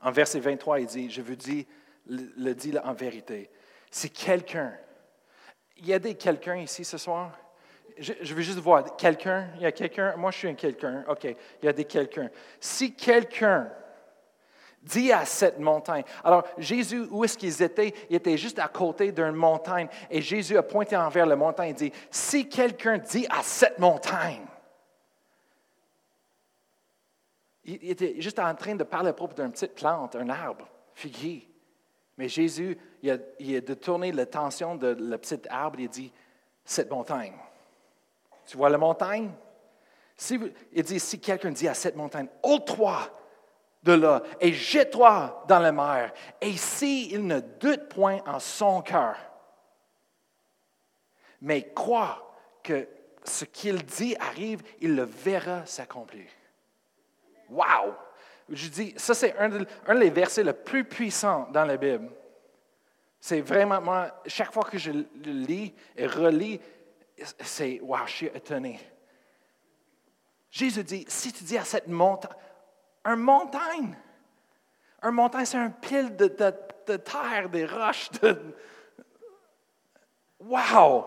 [0.00, 1.66] en verset 23, il dit Je vous dis
[2.06, 3.50] le, dit en vérité.
[3.90, 4.72] Si quelqu'un,
[5.76, 7.38] il y a des quelqu'un ici ce soir,
[7.98, 11.24] je, veux juste voir, quelqu'un, il y a quelqu'un, moi je suis un quelqu'un, OK,
[11.24, 12.28] il y a des quelqu'un.
[12.58, 13.70] Si quelqu'un
[14.82, 17.94] dit à cette montagne, alors Jésus, où est-ce qu'ils étaient?
[18.10, 21.74] Ils étaient juste à côté d'une montagne et Jésus a pointé envers la montagne et
[21.74, 24.44] dit, si quelqu'un dit à cette montagne,
[27.64, 31.53] il était juste en train de parler à propos d'une petite plante, un arbre, figuier.
[32.16, 36.12] Mais Jésus, il a, il a détourné l'attention de la petite arbre, il dit,
[36.64, 37.34] cette montagne.
[38.46, 39.32] Tu vois la montagne?
[40.16, 40.38] Si
[40.72, 43.10] il dit, si quelqu'un dit à cette montagne, ôte-toi
[43.82, 49.16] de là et jette-toi dans la mer, et s'il ne doute point en son cœur,
[51.40, 52.88] mais croit que
[53.24, 56.26] ce qu'il dit arrive, il le verra s'accomplir.
[57.50, 57.94] Wow!
[58.48, 59.48] Je dis, ça c'est un,
[59.98, 62.10] des versets les plus puissants dans la Bible.
[63.20, 66.60] C'est vraiment, moi, chaque fois que je le lis et relis,
[67.40, 68.78] c'est, wow, je suis étonné.
[70.50, 72.30] Jésus dit, si tu dis à cette montagne,
[73.04, 73.96] un montagne,
[75.02, 78.10] un montagne, c'est un pile de, terre, des roches.
[78.22, 78.54] De...
[80.40, 81.06] Wow!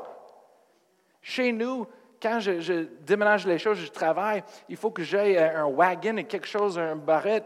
[1.22, 1.88] Chez nous,
[2.22, 6.48] quand je, déménage les choses, je travaille, il faut que j'aille un wagon et quelque
[6.48, 7.46] chose, un barrette,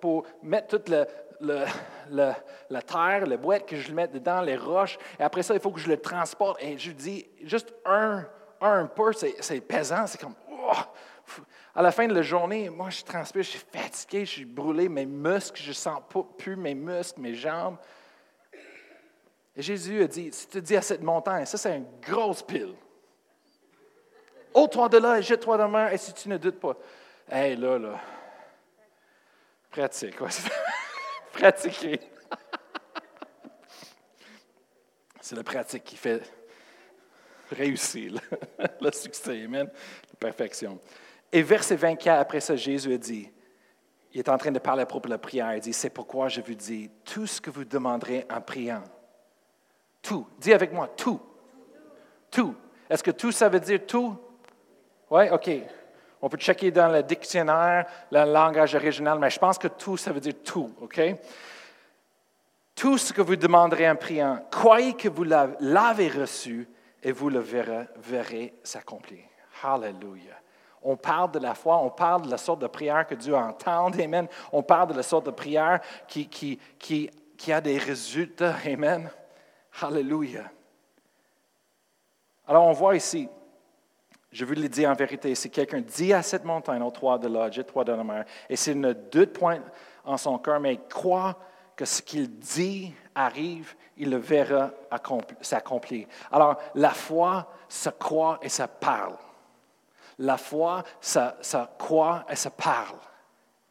[0.00, 4.98] pour, mettre toute la terre, le boîte, que je le mette dedans, les roches.
[5.18, 6.62] Et après ça, il faut que je le transporte.
[6.62, 8.24] Et je dis, juste un,
[8.60, 10.72] un peu, c'est pesant, c'est comme, oh!
[11.74, 14.88] À la fin de la journée, moi, je transpire, je suis fatigué, je suis brûlé,
[14.88, 16.00] mes muscles, je ne sens
[16.38, 17.76] plus mes muscles, mes jambes.
[19.54, 22.74] Et Jésus a dit, si tu dis à cette montagne, ça c'est une grosse pile.
[24.56, 26.76] Ôte-toi de là et jette-toi dans la mer, et si tu ne doutes pas.
[27.30, 28.00] Hé, là, là.
[29.70, 30.30] Pratique, ouais.
[35.20, 36.22] C'est la pratique qui fait
[37.50, 38.14] réussir
[38.80, 40.80] le succès, amen, la perfection.
[41.30, 43.30] Et verset 24, après ça, Jésus a dit,
[44.12, 46.28] il est en train de parler à propos de la prière, il dit, c'est pourquoi
[46.28, 48.84] je vous dis, tout ce que vous demanderez en priant,
[50.00, 51.20] tout, dis avec moi, tout,
[52.30, 52.54] tout.
[52.88, 54.16] Est-ce que tout, ça veut dire tout?
[55.10, 55.50] Oui, OK.
[56.20, 60.12] On peut checker dans le dictionnaire le langage original, mais je pense que tout, ça
[60.12, 61.00] veut dire tout, OK?
[62.74, 66.68] Tout ce que vous demanderez en priant, croyez que vous l'avez reçu
[67.02, 69.24] et vous le verrez, s'accomplir.
[69.62, 70.40] Hallelujah.
[70.82, 73.86] On parle de la foi, on parle de la sorte de prière que Dieu entend,
[73.98, 74.26] Amen.
[74.52, 79.10] On parle de la sorte de prière qui, qui a des résultats, Amen.
[79.80, 80.50] Hallelujah.
[82.46, 83.28] Alors on voit ici,
[84.36, 87.26] je vous le dis en vérité, si quelqu'un dit à cette montagne, au toit de
[87.26, 89.62] l'âge, toi de la mer, et s'il ne doute point
[90.04, 91.38] en son cœur, mais croit
[91.74, 94.72] que ce qu'il dit arrive, il le verra
[95.40, 96.06] s'accomplir.
[96.30, 99.16] Alors, la foi, ça croit et ça parle.
[100.18, 102.98] La foi, ça, ça croit et ça parle.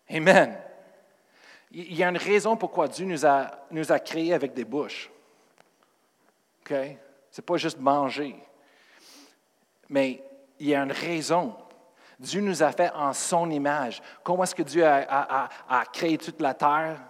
[0.10, 0.58] Amen.
[1.70, 5.12] Il y a une raison pourquoi Dieu nous a, nous a créés avec des bouches.
[6.62, 6.74] OK?
[7.30, 8.36] Ce n'est pas juste manger.
[9.90, 10.24] Mais
[10.60, 11.56] il y a une raison.
[12.20, 14.02] Dieu nous a fait en son image.
[14.24, 15.50] Comment est-ce que Dieu a,
[15.92, 17.02] créé toute la terre?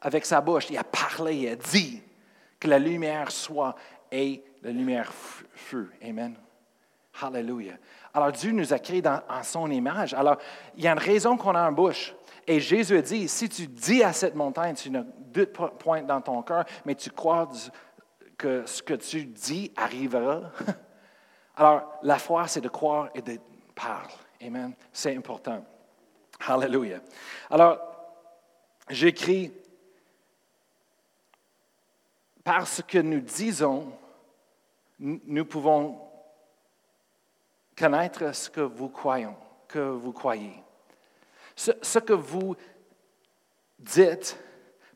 [0.00, 0.68] Avec sa bouche.
[0.70, 2.02] Il a parlé, il a dit
[2.60, 3.74] que la lumière soit
[4.12, 5.12] et la lumière
[5.54, 5.90] fut.
[6.02, 6.36] Amen.
[7.20, 7.76] Hallelujah.
[8.12, 10.14] Alors Dieu nous a créés en son image.
[10.14, 10.36] Alors,
[10.76, 12.14] il y a une raison qu'on a une bouche.
[12.46, 16.20] Et Jésus a dit, si tu dis à cette montagne, tu ne doutes point dans
[16.20, 17.48] ton cœur, mais tu crois
[18.36, 20.42] que ce que tu dis arrivera,
[21.56, 23.38] Alors, la foi, c'est de croire et de
[23.74, 24.12] parler.
[24.42, 24.74] Amen.
[24.92, 25.64] C'est important.
[26.46, 27.00] Hallelujah.
[27.50, 27.78] Alors,
[28.88, 29.52] j'écris,
[32.42, 33.92] parce que nous disons,
[34.98, 36.00] nous pouvons
[37.76, 39.28] connaître ce que vous croyez,
[39.68, 40.62] que vous croyez.
[41.56, 42.56] Ce, ce, que vous
[43.78, 44.36] dites,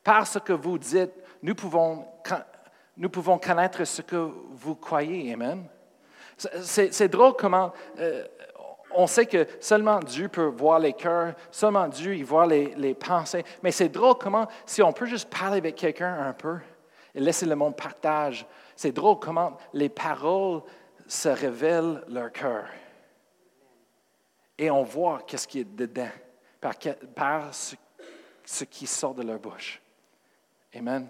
[0.02, 2.06] parce que vous dites, nous pouvons,
[2.96, 5.32] nous pouvons connaître ce que vous croyez.
[5.32, 5.68] Amen.
[6.62, 8.24] C'est drôle comment euh,
[8.90, 13.44] on sait que seulement Dieu peut voir les cœurs, seulement Dieu il voit les, pensées,
[13.62, 16.58] mais c'est drôle comment, si on peut juste parler avec quelqu'un un peu
[17.14, 18.46] et laisser le monde partage,
[18.76, 20.62] c'est drôle comment les paroles
[21.06, 22.66] se révèlent leur cœur.
[24.56, 26.10] Et on voit qu'est-ce qui est dedans
[26.60, 26.74] par,
[27.52, 29.80] ce qui sort de leur bouche.
[30.74, 31.08] Amen.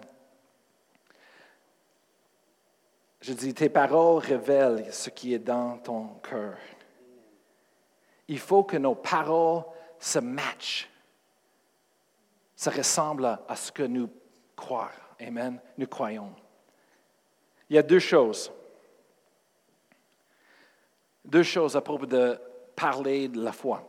[3.21, 6.57] Je dis, tes paroles révèlent ce qui est dans ton cœur.
[8.27, 9.63] Il faut que nos paroles
[9.99, 10.89] se matchent,
[12.55, 14.09] se ressemblent à ce que nous
[14.55, 14.89] croyons.
[15.19, 15.59] Amen.
[15.77, 16.33] Nous croyons.
[17.69, 18.51] Il y a deux choses.
[21.25, 22.39] Deux choses à propos de
[22.75, 23.85] parler de la foi.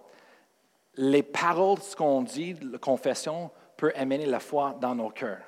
[0.96, 5.44] Les paroles, ce qu'on dit, la confession, peut amener la foi dans nos cœurs.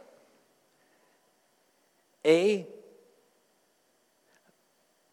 [2.23, 2.67] Et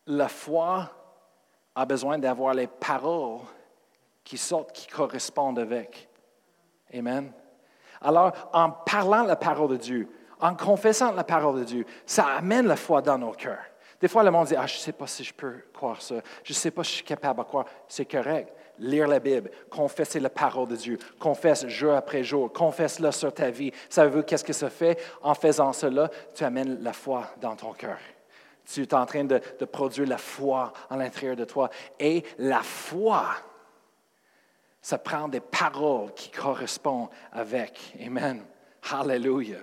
[0.09, 0.89] la foi
[1.75, 3.41] a besoin d'avoir les paroles
[4.23, 6.09] qui sortent, qui correspondent avec.
[6.93, 7.31] Amen.
[8.01, 12.65] Alors, en parlant la parole de Dieu, en confessant la parole de Dieu, ça amène
[12.65, 13.63] la foi dans nos cœurs.
[13.99, 16.15] Des fois, le monde dit, ah, je ne sais pas si je peux croire ça,
[16.43, 17.65] je ne sais pas si je suis capable de croire.
[17.87, 18.53] C'est correct.
[18.79, 23.49] Lire la Bible, confesser la parole de Dieu, confesse jour après jour, confesse-le sur ta
[23.49, 23.73] vie.
[23.89, 24.97] Savez-vous qu'est-ce que ça fait?
[25.21, 27.97] En faisant cela, tu amènes la foi dans ton cœur.
[28.71, 31.69] Tu es en train de, produire la foi à l'intérieur de toi.
[31.99, 33.25] Et la foi,
[34.81, 37.95] ça prend des paroles qui correspondent avec.
[38.05, 38.43] Amen.
[38.91, 39.61] Hallelujah.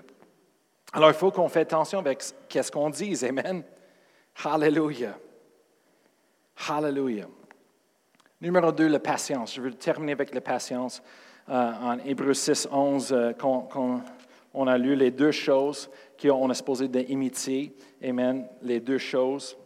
[0.93, 3.25] Alors, il faut qu'on fasse attention avec ce qu'on dit.
[3.25, 3.63] Amen.
[4.45, 5.17] Hallelujah.
[6.69, 7.27] Hallelujah.
[8.41, 9.55] Numéro deux, la patience.
[9.55, 11.03] Je veux terminer avec la patience.
[11.49, 13.33] Euh, en Hébreu 6, 11, euh,
[14.57, 15.91] on a lu les deux choses
[16.21, 17.77] qu'on est supposé d'imiter.
[18.03, 18.49] Amen.
[18.63, 19.57] Les deux choses,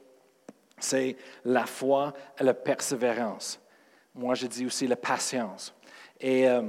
[0.79, 3.61] c'est la foi et la persévérance.
[4.15, 5.73] Moi, je dis aussi la patience.
[6.21, 6.63] Et euh,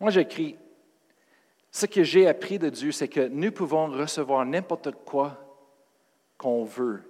[0.00, 0.58] moi, j'écris,
[1.70, 5.38] ce que j'ai appris de Dieu, c'est que nous pouvons recevoir n'importe quoi
[6.36, 7.02] qu'on veut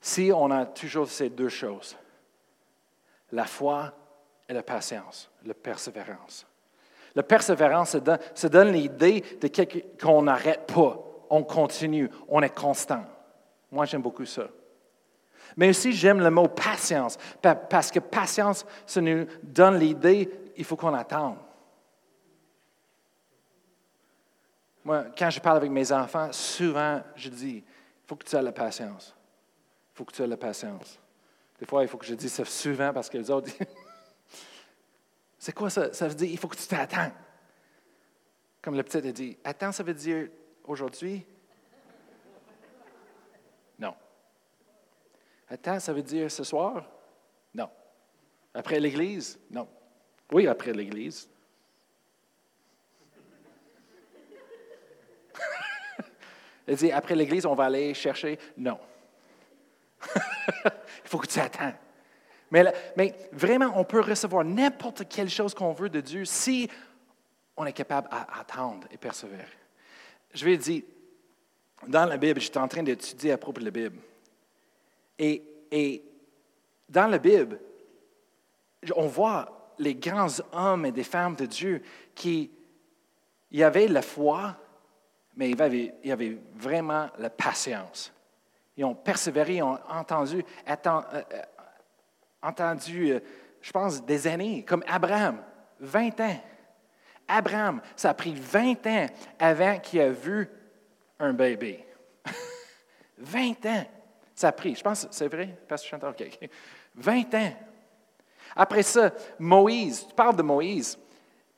[0.00, 1.96] si on a toujours ces deux choses,
[3.30, 3.94] la foi
[4.48, 6.46] et la patience, la persévérance.
[7.14, 7.96] La persévérance,
[8.34, 9.50] ça donne, l'idée de
[10.00, 13.04] qu'on n'arrête pas, on continue, on est constant.
[13.70, 14.48] Moi, j'aime beaucoup ça.
[15.56, 17.18] Mais aussi, j'aime le mot patience,
[17.68, 21.36] parce que patience, ça nous donne l'idée, il faut qu'on attende.
[24.84, 28.42] Moi, quand je parle avec mes enfants, souvent, je dis, il faut que tu aies
[28.42, 29.14] la patience.
[29.92, 30.98] Il faut que tu aies la patience.
[31.58, 33.50] Des fois, il faut que je dise ça souvent parce que les autres
[35.40, 35.90] C'est quoi ça?
[35.94, 37.10] Ça veut dire, il faut que tu t'attends.
[38.60, 40.28] Comme le petit a dit, attends, ça veut dire
[40.64, 41.24] aujourd'hui?
[43.78, 43.94] Non.
[45.48, 46.84] Attends, ça veut dire ce soir?
[47.54, 47.70] Non.
[48.52, 49.40] Après l'église?
[49.50, 49.66] Non.
[50.30, 51.26] Oui, après l'église.
[56.66, 58.38] Elle dit, après l'église, on va aller chercher?
[58.58, 58.78] Non.
[60.64, 61.72] Il faut que tu attends.
[62.50, 62.72] Mais,
[63.32, 66.68] vraiment, on peut recevoir n'importe quelle chose qu'on veut de Dieu si
[67.56, 69.44] on est capable d'attendre et persévérer.
[70.32, 70.82] Je vais dire,
[71.86, 73.98] dans la Bible, j'étais en train d'étudier à propos de la Bible.
[75.18, 76.02] Et, et
[76.88, 77.60] dans la Bible,
[78.96, 81.82] on voit les grands hommes et des femmes de Dieu
[82.14, 82.50] qui
[83.50, 84.56] y avaient la foi,
[85.36, 88.12] mais il y avait, vraiment la patience.
[88.76, 91.22] Ils ont persévéré, ils ont entendu, euh, euh,
[92.42, 93.20] entendu euh,
[93.60, 95.42] je pense, des années, comme Abraham,
[95.80, 96.40] 20 ans.
[97.28, 99.06] Abraham, ça a pris 20 ans
[99.38, 100.48] avant qu'il ait vu
[101.18, 101.86] un bébé.
[103.18, 103.84] 20 ans.
[104.34, 106.10] Ça a pris, je pense, c'est vrai, Pasteur Chantal?
[106.10, 106.50] OK.
[106.94, 107.52] 20 ans.
[108.56, 110.98] Après ça, Moïse, tu parles de Moïse,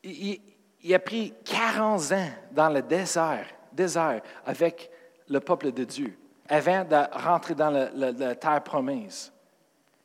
[0.03, 0.41] il,
[0.83, 4.91] il a pris 40 ans dans le désert désert avec
[5.29, 6.19] le peuple de Dieu
[6.49, 9.32] avant de rentrer dans la, terre promise.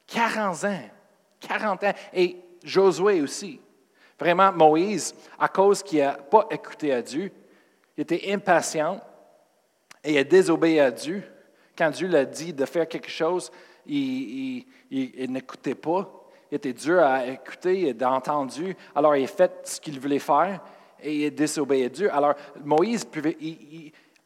[0.08, 0.90] 40 ans.
[1.40, 1.94] 40 ans.
[2.14, 3.60] Et Josué aussi.
[4.20, 7.32] Vraiment, Moïse, à cause qu'il n'a pas écouté à Dieu,
[7.96, 9.00] il était impatient
[10.04, 11.24] et il a désobéi à Dieu.
[11.78, 13.52] Quand Dieu l'a dit de faire quelque chose,
[13.86, 14.66] il,
[15.30, 16.10] n'écoutait pas.
[16.52, 18.52] Il était dur à écouter et d'entendre.
[18.96, 20.62] Alors il a fait ce qu'il voulait faire
[21.00, 22.12] et il désobéit Dieu.
[22.12, 23.08] Alors, Moïse,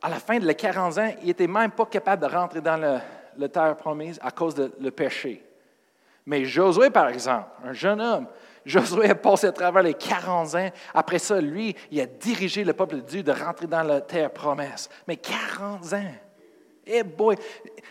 [0.01, 2.77] à la fin de les 40 ans, il n'était même pas capable de rentrer dans
[2.77, 5.43] la terre promise à cause du le péché.
[6.31, 8.25] Mais Josué, par exemple, un jeune homme,
[8.65, 10.69] Josué a passé à travers les 40 ans.
[10.93, 14.31] Après ça, lui, il a dirigé le peuple de Dieu de rentrer dans la terre
[14.31, 14.89] promise.
[15.05, 16.13] Mais 40 ans!
[16.87, 17.35] Eh boy!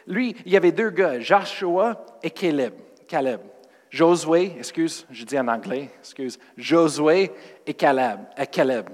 [0.06, 2.72] Lui, il y avait deux gars, Joshua et Caleb.
[3.06, 3.42] Caleb.
[3.90, 7.30] Josué, excuse, je dis en anglais, excuse, Josué
[7.66, 8.20] et Caleb.
[8.38, 8.88] Et, Caleb.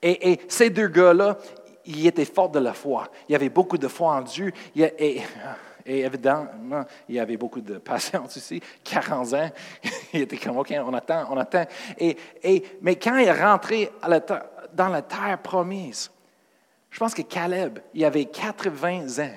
[0.00, 1.36] et, ces deux gars-là,
[1.84, 3.08] ils étaient forts de la foi.
[3.28, 4.50] Il y avait beaucoup de foi en Dieu.
[5.88, 8.60] évidemment, il y avait beaucoup de patience aussi.
[8.84, 9.50] 40 ans,
[10.12, 11.64] il était comme, OK, on attend, on attend.
[11.98, 12.16] Et,
[12.80, 13.90] mais quand il est rentré
[14.74, 16.10] dans la terre promise,
[16.90, 19.36] je pense que Caleb, il avait 80 ans.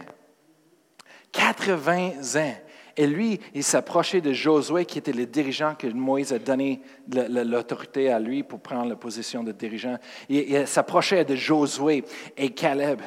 [1.32, 2.56] 80 ans.
[2.98, 8.12] Et lui, il s'approchait de Josué, qui était le dirigeant que Moïse a donné l'autorité
[8.12, 9.98] à lui pour prendre la position de dirigeant.
[10.28, 12.04] Il, s'approchait de Josué
[12.36, 13.02] et Caleb.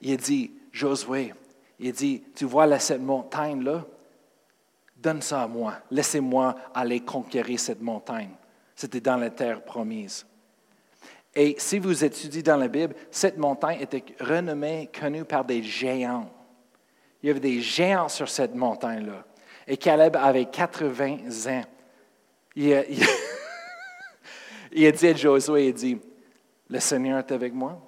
[0.00, 1.34] Il a dit, Josué,
[1.78, 3.84] il dit, tu vois cette montagne-là?
[4.96, 5.74] Donne ça à moi.
[5.90, 8.30] Laissez-moi aller conquérir cette montagne.
[8.74, 10.26] C'était dans la terre promise.
[11.34, 16.30] Et si vous étudiez dans la Bible, cette montagne était renommée, connue par des géants.
[17.22, 19.24] Il y avait des géants sur cette montagne-là.
[19.66, 21.62] Et Caleb avait 80 ans.
[22.56, 22.72] Il
[24.86, 25.98] a, dit à Josué, il dit,
[26.68, 27.80] le Seigneur est avec moi.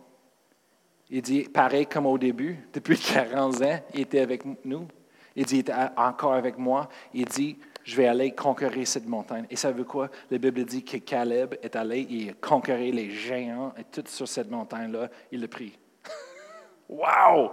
[1.11, 4.89] Il dit, pareil comme au début, depuis 40 ans, il était avec nous.
[5.35, 6.89] Il dit, il était encore avec moi.
[7.15, 9.47] Il dit, je vais aller conquérir cette montagne.
[9.49, 10.11] Et ça veut quoi?
[10.31, 14.29] La Bible dit que Caleb est allé, il a conquéré les géants et tout sur
[14.29, 15.79] cette montagne-là, il l'a pris.
[16.89, 17.51] wow!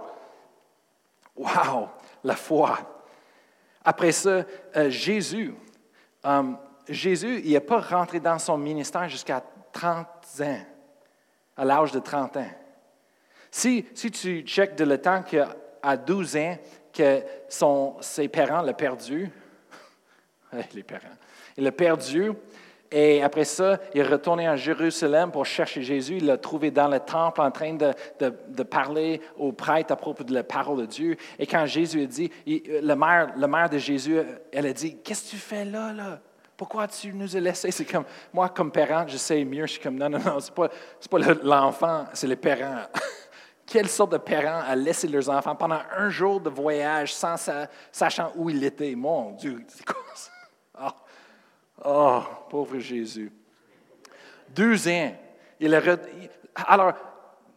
[1.36, 1.88] Wow,
[2.24, 2.78] la foi.
[3.84, 4.44] Après ça,
[4.76, 5.54] euh, Jésus,
[6.24, 6.52] euh,
[6.88, 9.42] Jésus, il n'est pas rentré dans son ministère jusqu'à
[9.72, 10.06] 30
[10.40, 10.60] ans,
[11.56, 12.50] à l'âge de 30 ans.
[13.56, 16.58] Si, tu checkes de le temps qu'à 12 ans,
[16.92, 19.30] que son, ses parents l'ont perdu,
[20.74, 21.16] les parents,
[21.56, 22.32] il l'a perdu,
[22.92, 26.18] et après ça, il est retourné à Jérusalem pour chercher Jésus.
[26.18, 30.34] Il l'a trouvé dans le temple en train de, parler aux prêtres à propos de
[30.34, 31.16] la parole de Dieu.
[31.38, 34.18] Et quand Jésus a dit, le, mère, le mère de Jésus,
[34.52, 36.20] elle a dit, qu'est-ce que tu fais là, là?
[36.58, 37.70] Pourquoi tu nous as laissés?
[37.70, 38.04] C'est comme,
[38.34, 39.64] moi, comme parent, je sais mieux.
[39.64, 40.68] Je suis comme, non, non, non, ce n'est pas,
[41.10, 42.82] pas l'enfant, c'est les parents.
[43.66, 47.34] Quelle sorte de parents a laissé leurs enfants pendant un jour de voyage sans
[47.90, 48.94] sachant où ils étaient?
[48.94, 50.94] Mon Dieu, c'est quoi ça?
[51.84, 53.32] Oh, pauvre Jésus.
[54.48, 54.76] Deux.
[55.58, 55.74] Il
[56.66, 56.92] alors,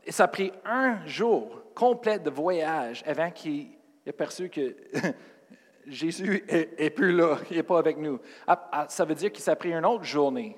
[0.09, 3.67] ça a pris un jour complet de voyage avant qu'il
[4.05, 4.75] ait perçu que
[5.87, 8.19] Jésus est, plus là, il n'est pas avec nous.
[8.45, 10.57] Ah, ça veut dire qu'il s'est pris une autre journée.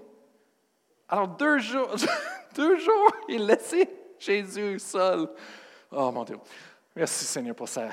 [1.08, 1.94] Alors deux jours,
[2.56, 3.90] deux jours, il laissait
[4.22, 5.28] Jésus seul.
[5.92, 6.38] Oh mon Dieu.
[6.96, 7.90] Merci Seigneur pour sa,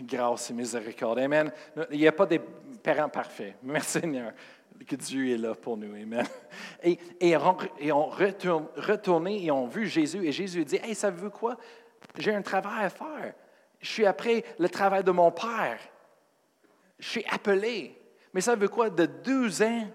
[0.00, 1.20] grâce et miséricorde.
[1.20, 1.52] Amen.
[1.92, 2.40] Il n'y a pas des
[2.82, 3.54] parents parfaits.
[3.62, 4.32] Merci Seigneur
[4.84, 5.94] que Dieu est là pour nous.
[5.94, 6.26] Amen.
[6.82, 11.56] Et, et on, retourné et on vu Jésus et Jésus dit, Hey, savez-vous quoi?
[12.18, 13.34] J'ai un travail à faire.
[13.80, 15.78] Je suis après le travail de mon Père.
[16.98, 17.96] Je suis appelé.
[18.32, 18.90] Mais ça veut quoi?
[18.90, 19.86] De 12 ans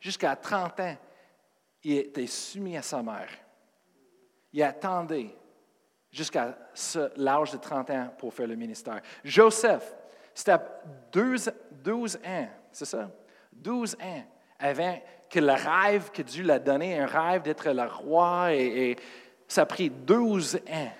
[0.00, 0.96] jusqu'à 30 ans,
[1.84, 3.28] il était soumis à sa mère.
[4.58, 5.30] Il attendait
[6.10, 6.52] jusqu'à
[7.16, 9.00] l'âge de 30 ans pour faire le ministère.
[9.22, 9.94] Joseph,
[10.34, 10.56] c'était
[11.12, 11.52] 12,
[11.84, 13.08] 12 ans, c'est ça?
[13.52, 14.24] 12 ans
[14.58, 14.98] avant
[15.30, 18.96] que le rêve que Dieu l'a donné, un rêve d'être le roi, et, et,
[19.46, 20.90] ça a pris 12 ans.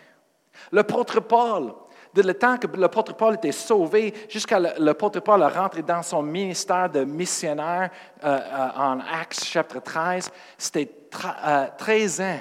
[0.71, 1.75] L'apôtre Paul,
[2.15, 6.89] de le temps que l'apôtre Paul était sauvé jusqu'à l'apôtre Paul rentrer dans son ministère
[6.89, 7.91] de missionnaire
[8.23, 12.39] euh, euh, en Actes chapitre 13, c'était 13 euh, ans.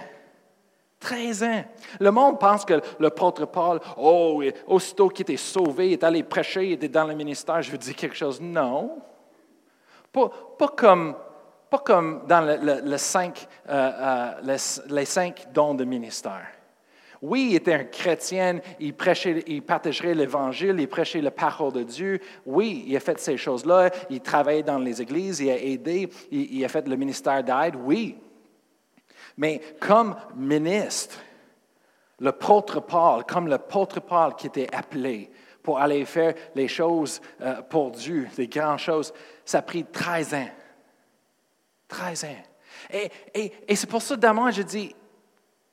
[0.99, 1.63] 13 ans.
[1.99, 6.65] Le monde pense que l'apôtre Paul, oh, aussitôt qu'il était sauvé, il est allé prêcher,
[6.65, 8.41] il était dans le ministère, je veux dire quelque chose.
[8.41, 8.99] Non.
[10.11, 11.15] Pas, comme,
[12.27, 13.47] dans le, cinq,
[14.89, 16.47] les cinq dons de ministère.
[17.21, 21.83] Oui, il était un chrétien, il, prêchait, il partagerait l'Évangile, il prêchait la parole de
[21.83, 22.19] Dieu.
[22.45, 26.63] Oui, il a fait ces choses-là, il travaillait dans les églises, il a aidé, il,
[26.63, 28.17] a fait le ministère d'aide, oui.
[29.37, 31.17] Mais comme ministre,
[32.19, 35.31] l'apôtre Paul, comme l'apôtre Paul qui était appelé
[35.61, 39.13] pour aller faire les choses euh, pour Dieu, des grandes choses,
[39.45, 40.49] ça a pris 13 ans.
[41.87, 42.43] 13 ans.
[42.91, 44.95] Et c'est pour ça, d'abord, je dis,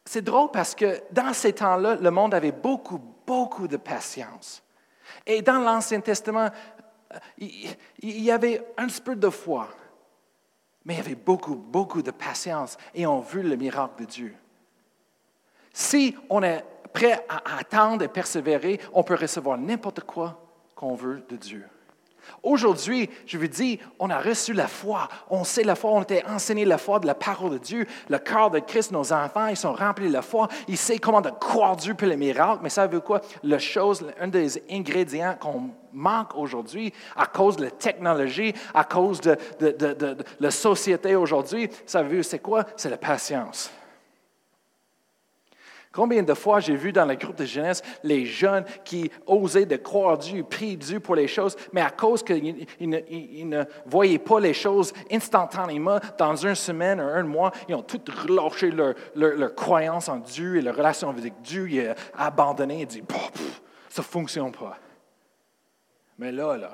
[0.04, 4.62] c'est drôle parce que dans ces temps-là, le monde avait beaucoup, beaucoup de patience.
[5.26, 6.50] Et dans l'Ancien Testament,
[7.12, 9.68] euh, il y avait un petit peu de foi,
[10.84, 14.34] mais il y avait beaucoup, beaucoup de patience et on vu le miracle de Dieu.
[15.72, 20.40] Si on est prêt à attendre et persévérer, on peut recevoir n'importe quoi
[20.74, 21.64] qu'on veut de Dieu.
[22.42, 25.08] Aujourd'hui, je vous dis, on a reçu la foi.
[25.30, 27.86] On sait la foi, on été enseigné la foi de la parole de Dieu.
[28.08, 30.48] Le cœur de Christ, nos enfants, ils sont remplis de la foi.
[30.68, 32.60] Ils savent comment de croire Dieu pour les miracles.
[32.62, 33.20] Mais ça veut quoi?
[33.42, 39.20] La chose, un des ingrédients qu'on manque aujourd'hui à cause de la technologie, à cause
[39.20, 42.64] de, de la société aujourd'hui, ça veut, c'est quoi?
[42.76, 43.70] C'est la patience.
[45.94, 49.76] Combien de fois j'ai vu dans le groupe de jeunesse les jeunes qui osaient de
[49.76, 54.54] croire Dieu, prier Dieu pour les choses, mais à cause qu'ils ne, voyaient pas les
[54.54, 60.16] choses instantanément, dans une semaine ou un mois, ils ont tout relâché leur, croyance en
[60.16, 63.02] Dieu et leur relation avec Dieu, ils ont abandonné et dit,
[63.88, 64.76] ça ne fonctionne pas.
[66.18, 66.72] Mais là, là,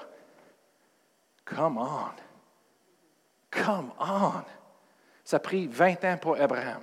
[1.44, 2.06] come on,
[3.50, 4.32] come on.
[5.24, 6.80] Ça a pris 20 ans pour Abraham.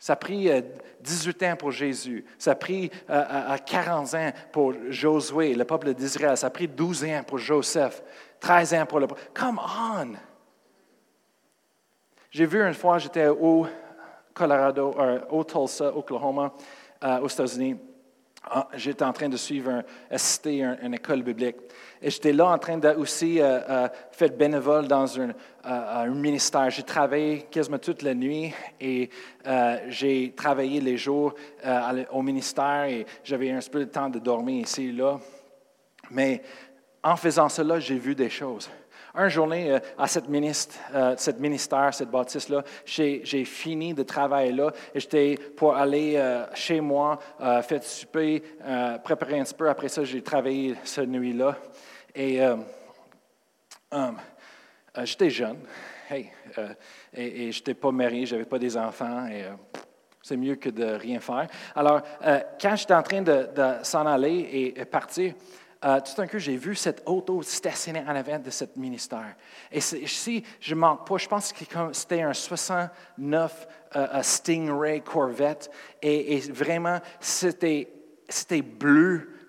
[0.00, 0.50] Ça a pris
[1.00, 2.24] 18 euh, ans pour Jésus.
[2.38, 6.38] Ça a pris 40 ans pour Josué, le peuple d'Israël.
[6.38, 8.02] Ça a pris 12 ans pour Joseph.
[8.40, 9.06] 13 ans pour le...
[9.34, 10.14] Come on!
[12.30, 13.66] J'ai vu une fois, j'étais au
[14.32, 16.54] Colorado, euh, au Tulsa, Oklahoma,
[17.04, 17.76] euh, aux États-Unis.
[18.52, 21.54] Ah, j'étais en train de suivre, un, assister à une école biblique.
[22.02, 25.30] Et j'étais là en train de aussi euh, euh, faire bénévole dans un,
[25.66, 26.68] euh, ministère.
[26.68, 29.08] J'ai travaillé quasiment toute la nuit et
[29.88, 31.34] j'ai travaillé les jours
[32.10, 35.20] au ministère et j'avais un peu de temps de dormir ici et là.
[36.10, 36.42] Mais
[37.04, 38.68] en faisant cela, j'ai vu des choses.
[39.14, 44.52] Un journée, euh, à cette, ministre, euh, cette ministère, cette bâtisse-là, j'ai fini de travailler
[44.52, 48.42] là et j'étais pour aller euh, chez moi, faire souper,
[49.02, 49.68] préparer un petit peu.
[49.68, 51.56] Après ça, j'ai travaillé cette nuit-là.
[52.14, 52.40] Et
[55.04, 55.58] j'étais jeune,
[56.10, 56.26] et,
[57.14, 59.26] et je n'étais pas marié, je n'avais pas des enfants.
[59.26, 59.44] Et,
[60.22, 61.46] c'est mieux que de rien faire.
[61.74, 62.02] Alors,
[62.60, 63.48] quand j'étais en train de
[63.82, 65.32] s'en aller et partir,
[65.82, 69.34] euh, tout d'un coup, j'ai vu cette auto stationnée en avant de ce ministère.
[69.72, 75.70] Et si je ne manque pas, je pense que c'était un 69 euh, Stingray Corvette.
[76.02, 77.88] Et, et vraiment, c'était
[78.62, 79.39] bleu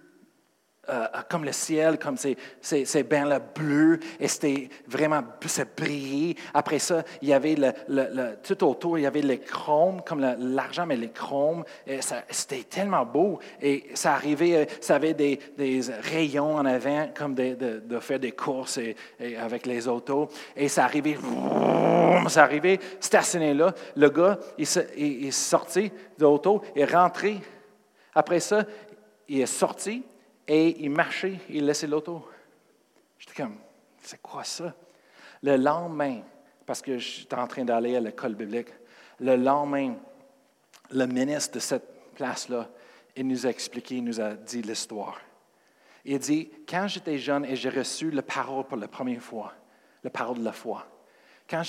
[0.90, 6.34] euh, comme le ciel, comme ces, ces, bains-là bleus, et c'était vraiment, ça brillait.
[6.56, 10.20] Après ça, il y avait le, le, tout autour, il y avait les chromes, comme
[10.20, 11.64] l'argent, mais les chromes.
[12.32, 13.38] C'était tellement beau.
[13.62, 18.20] Et ça arrivait, euh, ça avait des, des rayons en avant, comme de, de, faire
[18.20, 18.96] des courses et,
[19.38, 20.30] avec les autos.
[20.56, 21.18] Et ça arrivait,
[22.28, 23.72] ça arrivait stationné là.
[23.96, 24.66] Le gars, il,
[24.98, 27.40] il est sorti de l'auto et rentré.
[28.16, 28.64] Après ça,
[29.28, 30.04] il est sorti
[30.48, 32.28] Et il marchait, il laissait l'auto.
[33.18, 33.58] J'étais comme,
[34.02, 34.74] c'est quoi ça?
[35.44, 36.22] Le lendemain,
[36.66, 38.70] parce que j'étais en train d'aller à l'école biblique,
[39.20, 39.96] le lendemain,
[40.92, 42.70] le ministre de cette place-là,
[43.16, 45.20] il nous a expliqué, il nous a dit l'histoire.
[46.04, 49.54] Il dit, quand j'étais jeune et j'ai reçu la parole pour la première fois,
[50.04, 50.88] la parole de la foi,
[51.52, 51.64] quand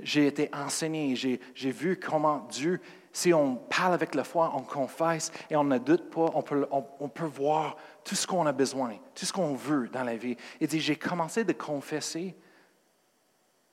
[0.00, 2.80] j'ai été enseigné, j'ai vu comment Dieu,
[3.12, 7.24] si on parle avec la foi, on confesse et on ne doute pas, on peut,
[7.24, 10.36] voir tout ce qu'on a besoin, tout ce qu'on veut dans la vie.
[10.60, 12.34] Il dit, j'ai commencé de confesser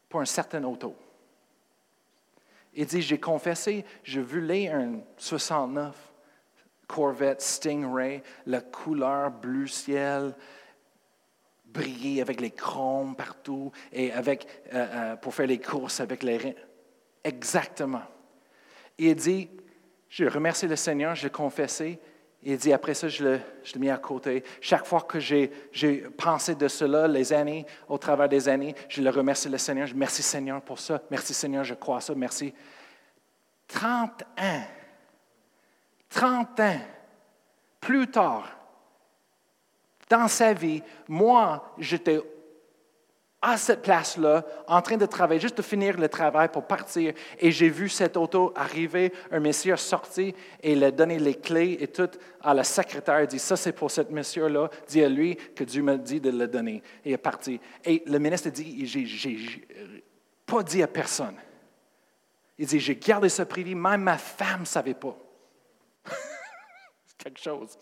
[0.08, 0.96] pour un certain auto.
[2.76, 5.96] Il dit, j'ai confessé, je voulais un 69
[6.88, 10.36] Corvette Stingray, la couleur bleu ciel,
[11.76, 16.56] briller avec les chromes partout et avec, euh, euh, pour faire les courses avec les.
[17.24, 18.04] Exactement.
[18.98, 19.50] il dit,
[20.10, 22.00] je remercie le Seigneur, je l'ai confessé.
[22.44, 23.40] Il dit, après ça, je l'ai
[23.78, 24.44] mis à côté.
[24.62, 25.48] Chaque fois que j'ai
[26.16, 29.88] pensé de cela, les années, au travers des années, je le remercie le Seigneur.
[29.88, 31.02] Je merci Seigneur pour ça.
[31.10, 32.14] Merci Seigneur, je crois ça.
[32.16, 32.54] Merci.
[33.68, 34.64] 30 ans
[36.10, 36.80] 30 ans
[37.82, 38.48] plus tard,
[40.10, 42.22] dans sa vie, moi, j'étais
[43.42, 47.52] à cette place-là, en train de travailler, juste de finir le travail pour partir, et
[47.52, 50.34] j'ai vu cette auto arriver, un monsieur sorti,
[50.64, 52.10] et il a donné les clés et tout
[52.42, 55.84] à la secrétaire, il dit, ça c'est pour cette monsieur-là, dis à lui que Dieu
[55.84, 57.60] m'a dit de le donner, et il est parti.
[57.84, 59.68] Et le ministre dit, j'ai
[60.46, 61.36] pas dit à personne.
[62.58, 65.16] Il dit, j'ai gardé ce privé, même ma femme ne savait pas.
[67.20, 67.78] quelque chose.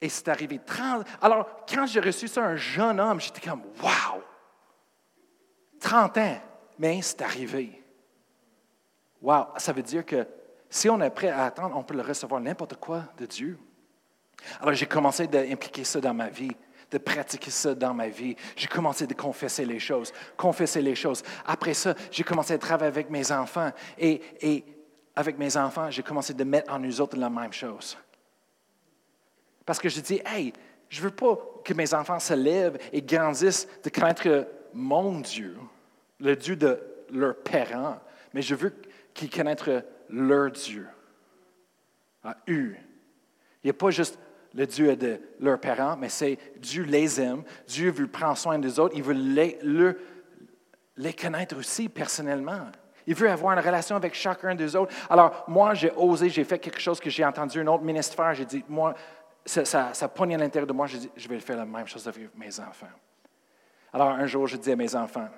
[0.00, 1.06] Et c'est arrivé 30.
[1.22, 4.22] Alors, quand j'ai reçu ça, un jeune homme, j'étais comme, wow!
[5.80, 6.40] 30 ans,
[6.78, 7.82] mais c'est arrivé.
[9.22, 9.46] Wow!
[9.56, 10.26] Ça veut dire que
[10.68, 13.58] si on est prêt à attendre, on peut le recevoir n'importe quoi de Dieu.
[14.60, 16.54] Alors, j'ai commencé à impliquer ça dans ma vie,
[16.90, 18.36] de pratiquer ça dans ma vie.
[18.54, 21.22] J'ai commencé à confesser les choses, confesser les choses.
[21.46, 24.64] Après ça, j'ai commencé à travailler avec mes enfants et,
[25.14, 27.96] avec mes enfants, j'ai commencé de mettre en nous autres la même chose.
[29.66, 30.52] Parce que je dis, hey,
[30.88, 35.56] je ne veux pas que mes enfants se lèvent et grandissent de connaître mon Dieu,
[36.20, 37.98] le Dieu de leurs parents,
[38.32, 38.72] mais je veux
[39.12, 40.86] qu'ils connaissent leur Dieu.
[42.22, 42.76] À eux.
[43.62, 44.18] Il n'y a pas juste
[44.54, 48.78] le Dieu de leurs parents, mais c'est Dieu les aime, Dieu veut prendre soin des
[48.78, 49.14] autres, il veut
[50.96, 52.66] les, connaître aussi personnellement.
[53.06, 54.92] Il veut avoir une relation avec chacun des autres.
[55.08, 58.34] Alors, moi, j'ai osé, j'ai fait quelque chose que j'ai entendu un autre ministre faire.
[58.34, 58.94] J'ai dit, moi,
[59.46, 60.86] ça, ça, ça à l'intérieur de moi.
[60.86, 62.86] J'ai dit, je vais faire la même chose avec mes enfants.
[63.92, 65.28] Alors, un jour, je dis à mes enfants,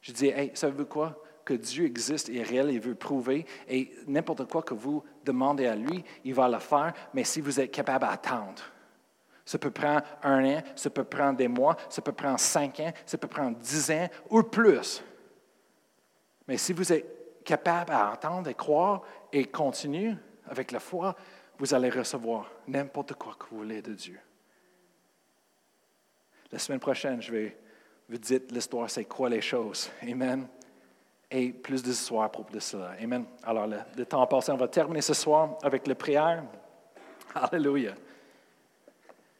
[0.00, 1.22] je dis, hey, savez-vous quoi?
[1.44, 3.46] Que Dieu existe et est réel, il veut prouver.
[3.68, 6.92] Et n'importe quoi que vous demandez à lui, il va le faire.
[7.14, 8.62] Mais si vous êtes capable d'attendre,
[9.44, 12.92] ça peut prendre un an, ça peut prendre des mois, ça peut prendre cinq ans,
[13.06, 15.02] ça peut prendre dix ans ou plus.
[16.46, 19.02] Mais si vous êtes capable d'entendre et croire
[19.32, 20.14] et continuer
[20.46, 21.16] avec la foi,
[21.58, 24.18] vous allez recevoir n'importe quoi que vous voulez de Dieu.
[26.50, 27.56] La semaine prochaine, je vais
[28.08, 29.90] vous dire l'histoire, c'est quoi les choses.
[30.02, 30.46] Amen.
[31.30, 32.94] Et plus d'histoires à propos de cela.
[33.00, 33.24] Amen.
[33.42, 34.52] Alors, le, le temps passé.
[34.52, 36.44] On va terminer ce soir avec la prière.
[37.34, 37.94] Alléluia.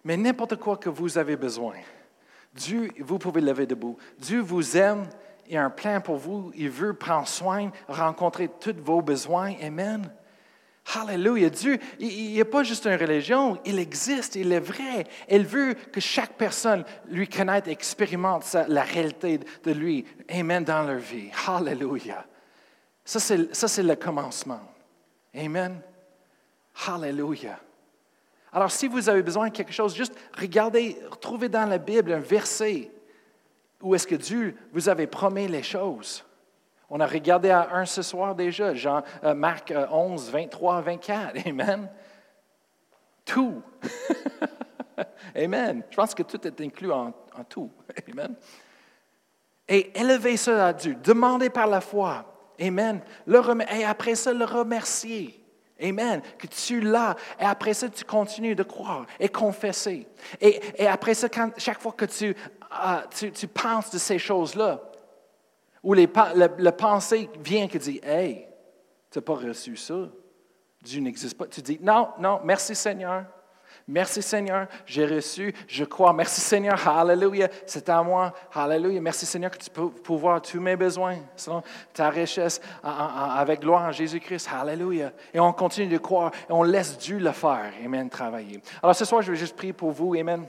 [0.05, 1.75] Mais n'importe quoi que vous avez besoin,
[2.55, 3.99] Dieu, vous pouvez lever debout.
[4.19, 5.07] Dieu vous aime
[5.49, 6.51] il a un plan pour vous.
[6.55, 9.55] Il veut prendre soin, rencontrer tous vos besoins.
[9.61, 10.11] Amen.
[10.95, 11.51] Hallelujah.
[11.51, 15.07] Dieu, il n'est pas juste une religion, il existe, il est vrai.
[15.31, 20.05] Il veut que chaque personne lui connaisse, expérimente la réalité de lui.
[20.29, 21.31] Amen dans leur vie.
[21.47, 22.27] Hallelujah.
[23.05, 24.61] Ça, c'est le commencement.
[25.35, 25.81] Amen.
[26.87, 27.59] Hallelujah.
[28.53, 32.21] Alors, si vous avez besoin de quelque chose, juste regardez, trouvez dans la Bible un
[32.21, 32.91] verset
[33.81, 36.25] où est-ce que Dieu vous avait promis les choses?
[36.95, 41.49] On a regardé à un ce soir déjà, Jean, euh, Marc 11, 23, 24.
[41.49, 41.89] Amen.
[43.25, 43.63] Tout.
[45.35, 45.83] Amen.
[45.89, 47.15] Je pense que tout est inclus en,
[47.49, 47.71] tout.
[48.13, 48.35] Amen.
[49.67, 52.27] Et élever ça à Dieu, demander par la foi.
[52.61, 53.01] Amen.
[53.27, 55.43] et après ça, le remercier.
[55.83, 56.21] Amen.
[56.37, 57.17] Que tu l'as.
[57.41, 60.07] Et après ça, tu continues de croire et confesser.
[60.43, 62.37] Et, et après ça, chaque fois que tu
[62.71, 64.81] ah, tu, penses de ces choses-là,
[65.83, 68.47] où les, le, pensée vient qui dit Hey,
[69.11, 70.09] tu n'as pas reçu ça.
[70.83, 71.47] Dieu n'existe pas.
[71.47, 73.25] Tu dis Non, non, merci Seigneur.
[73.89, 76.13] Merci Seigneur, j'ai reçu, je crois.
[76.13, 78.33] Merci Seigneur, Alléluia, c'est à moi.
[78.53, 79.01] Alléluia.
[79.01, 81.17] Merci Seigneur que tu peux pouvoir tous mes besoins
[81.93, 84.49] ta richesse avec gloire en Jésus-Christ.
[84.53, 85.13] Alléluia.
[85.35, 87.73] Et on continue de croire et on laisse Dieu le faire.
[87.85, 88.61] Amen, travailler.
[88.83, 90.15] Alors ce soir, je vais juste prier pour vous.
[90.15, 90.47] Amen.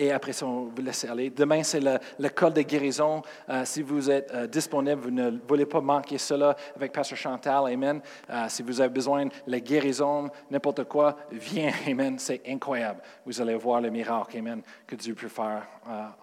[0.00, 1.28] Et après ça, on vous laisse aller.
[1.30, 3.20] Demain, c'est le, col de guérison.
[3.48, 7.66] Euh, si vous êtes euh, disponible, vous ne voulez pas manquer cela avec Pasteur Chantal.
[7.66, 8.00] Amen.
[8.30, 11.72] Euh, si vous avez besoin de la guérison, n'importe quoi, viens.
[11.88, 12.16] Amen.
[12.16, 13.02] C'est incroyable.
[13.26, 14.38] Vous allez voir le miracle.
[14.38, 14.62] Amen.
[14.86, 15.66] Que Dieu peut faire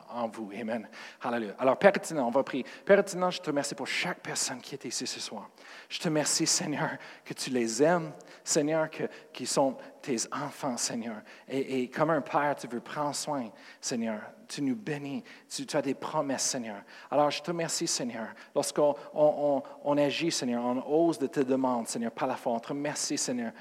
[0.09, 0.49] en vous.
[0.57, 0.88] Amen.
[1.21, 1.55] Hallelujah.
[1.59, 2.65] Alors, Père on va prier.
[2.86, 5.49] Père je te remercie pour chaque personne qui est ici ce soir.
[5.89, 8.11] Je te remercie, Seigneur, que tu les aimes.
[8.43, 11.21] Seigneur, que, qui sont tes enfants, Seigneur.
[11.47, 13.49] Et, et, comme un père, tu veux prendre soin,
[13.81, 14.21] Seigneur.
[14.48, 15.24] Tu nous bénis.
[15.50, 16.78] Tu, as des promesses, Seigneur.
[17.10, 18.28] Alors, je te remercie, Seigneur.
[18.54, 22.54] Lorsqu'on on, agit, Seigneur, on ose de te demander, Seigneur, par la foi.
[22.54, 23.52] On te remercie, Seigneur,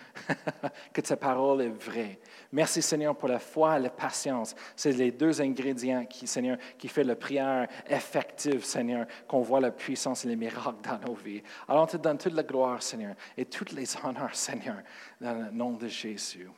[0.93, 2.19] que ta parole est vraie.
[2.53, 4.55] Merci, Seigneur, pour la foi et la patience.
[4.77, 9.71] C'est les deux ingrédients qui, Seigneur, qui fait la prière effective, Seigneur, qu'on voit la
[9.71, 11.43] puissance et les miracles dans nos vies.
[11.69, 14.77] Alors, on te donne toute la gloire, Seigneur, et toutes les honneurs, Seigneur,
[15.21, 16.49] dans le nom de Jésus.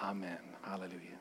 [0.00, 0.38] Amen.
[0.64, 1.19] Hallelujah.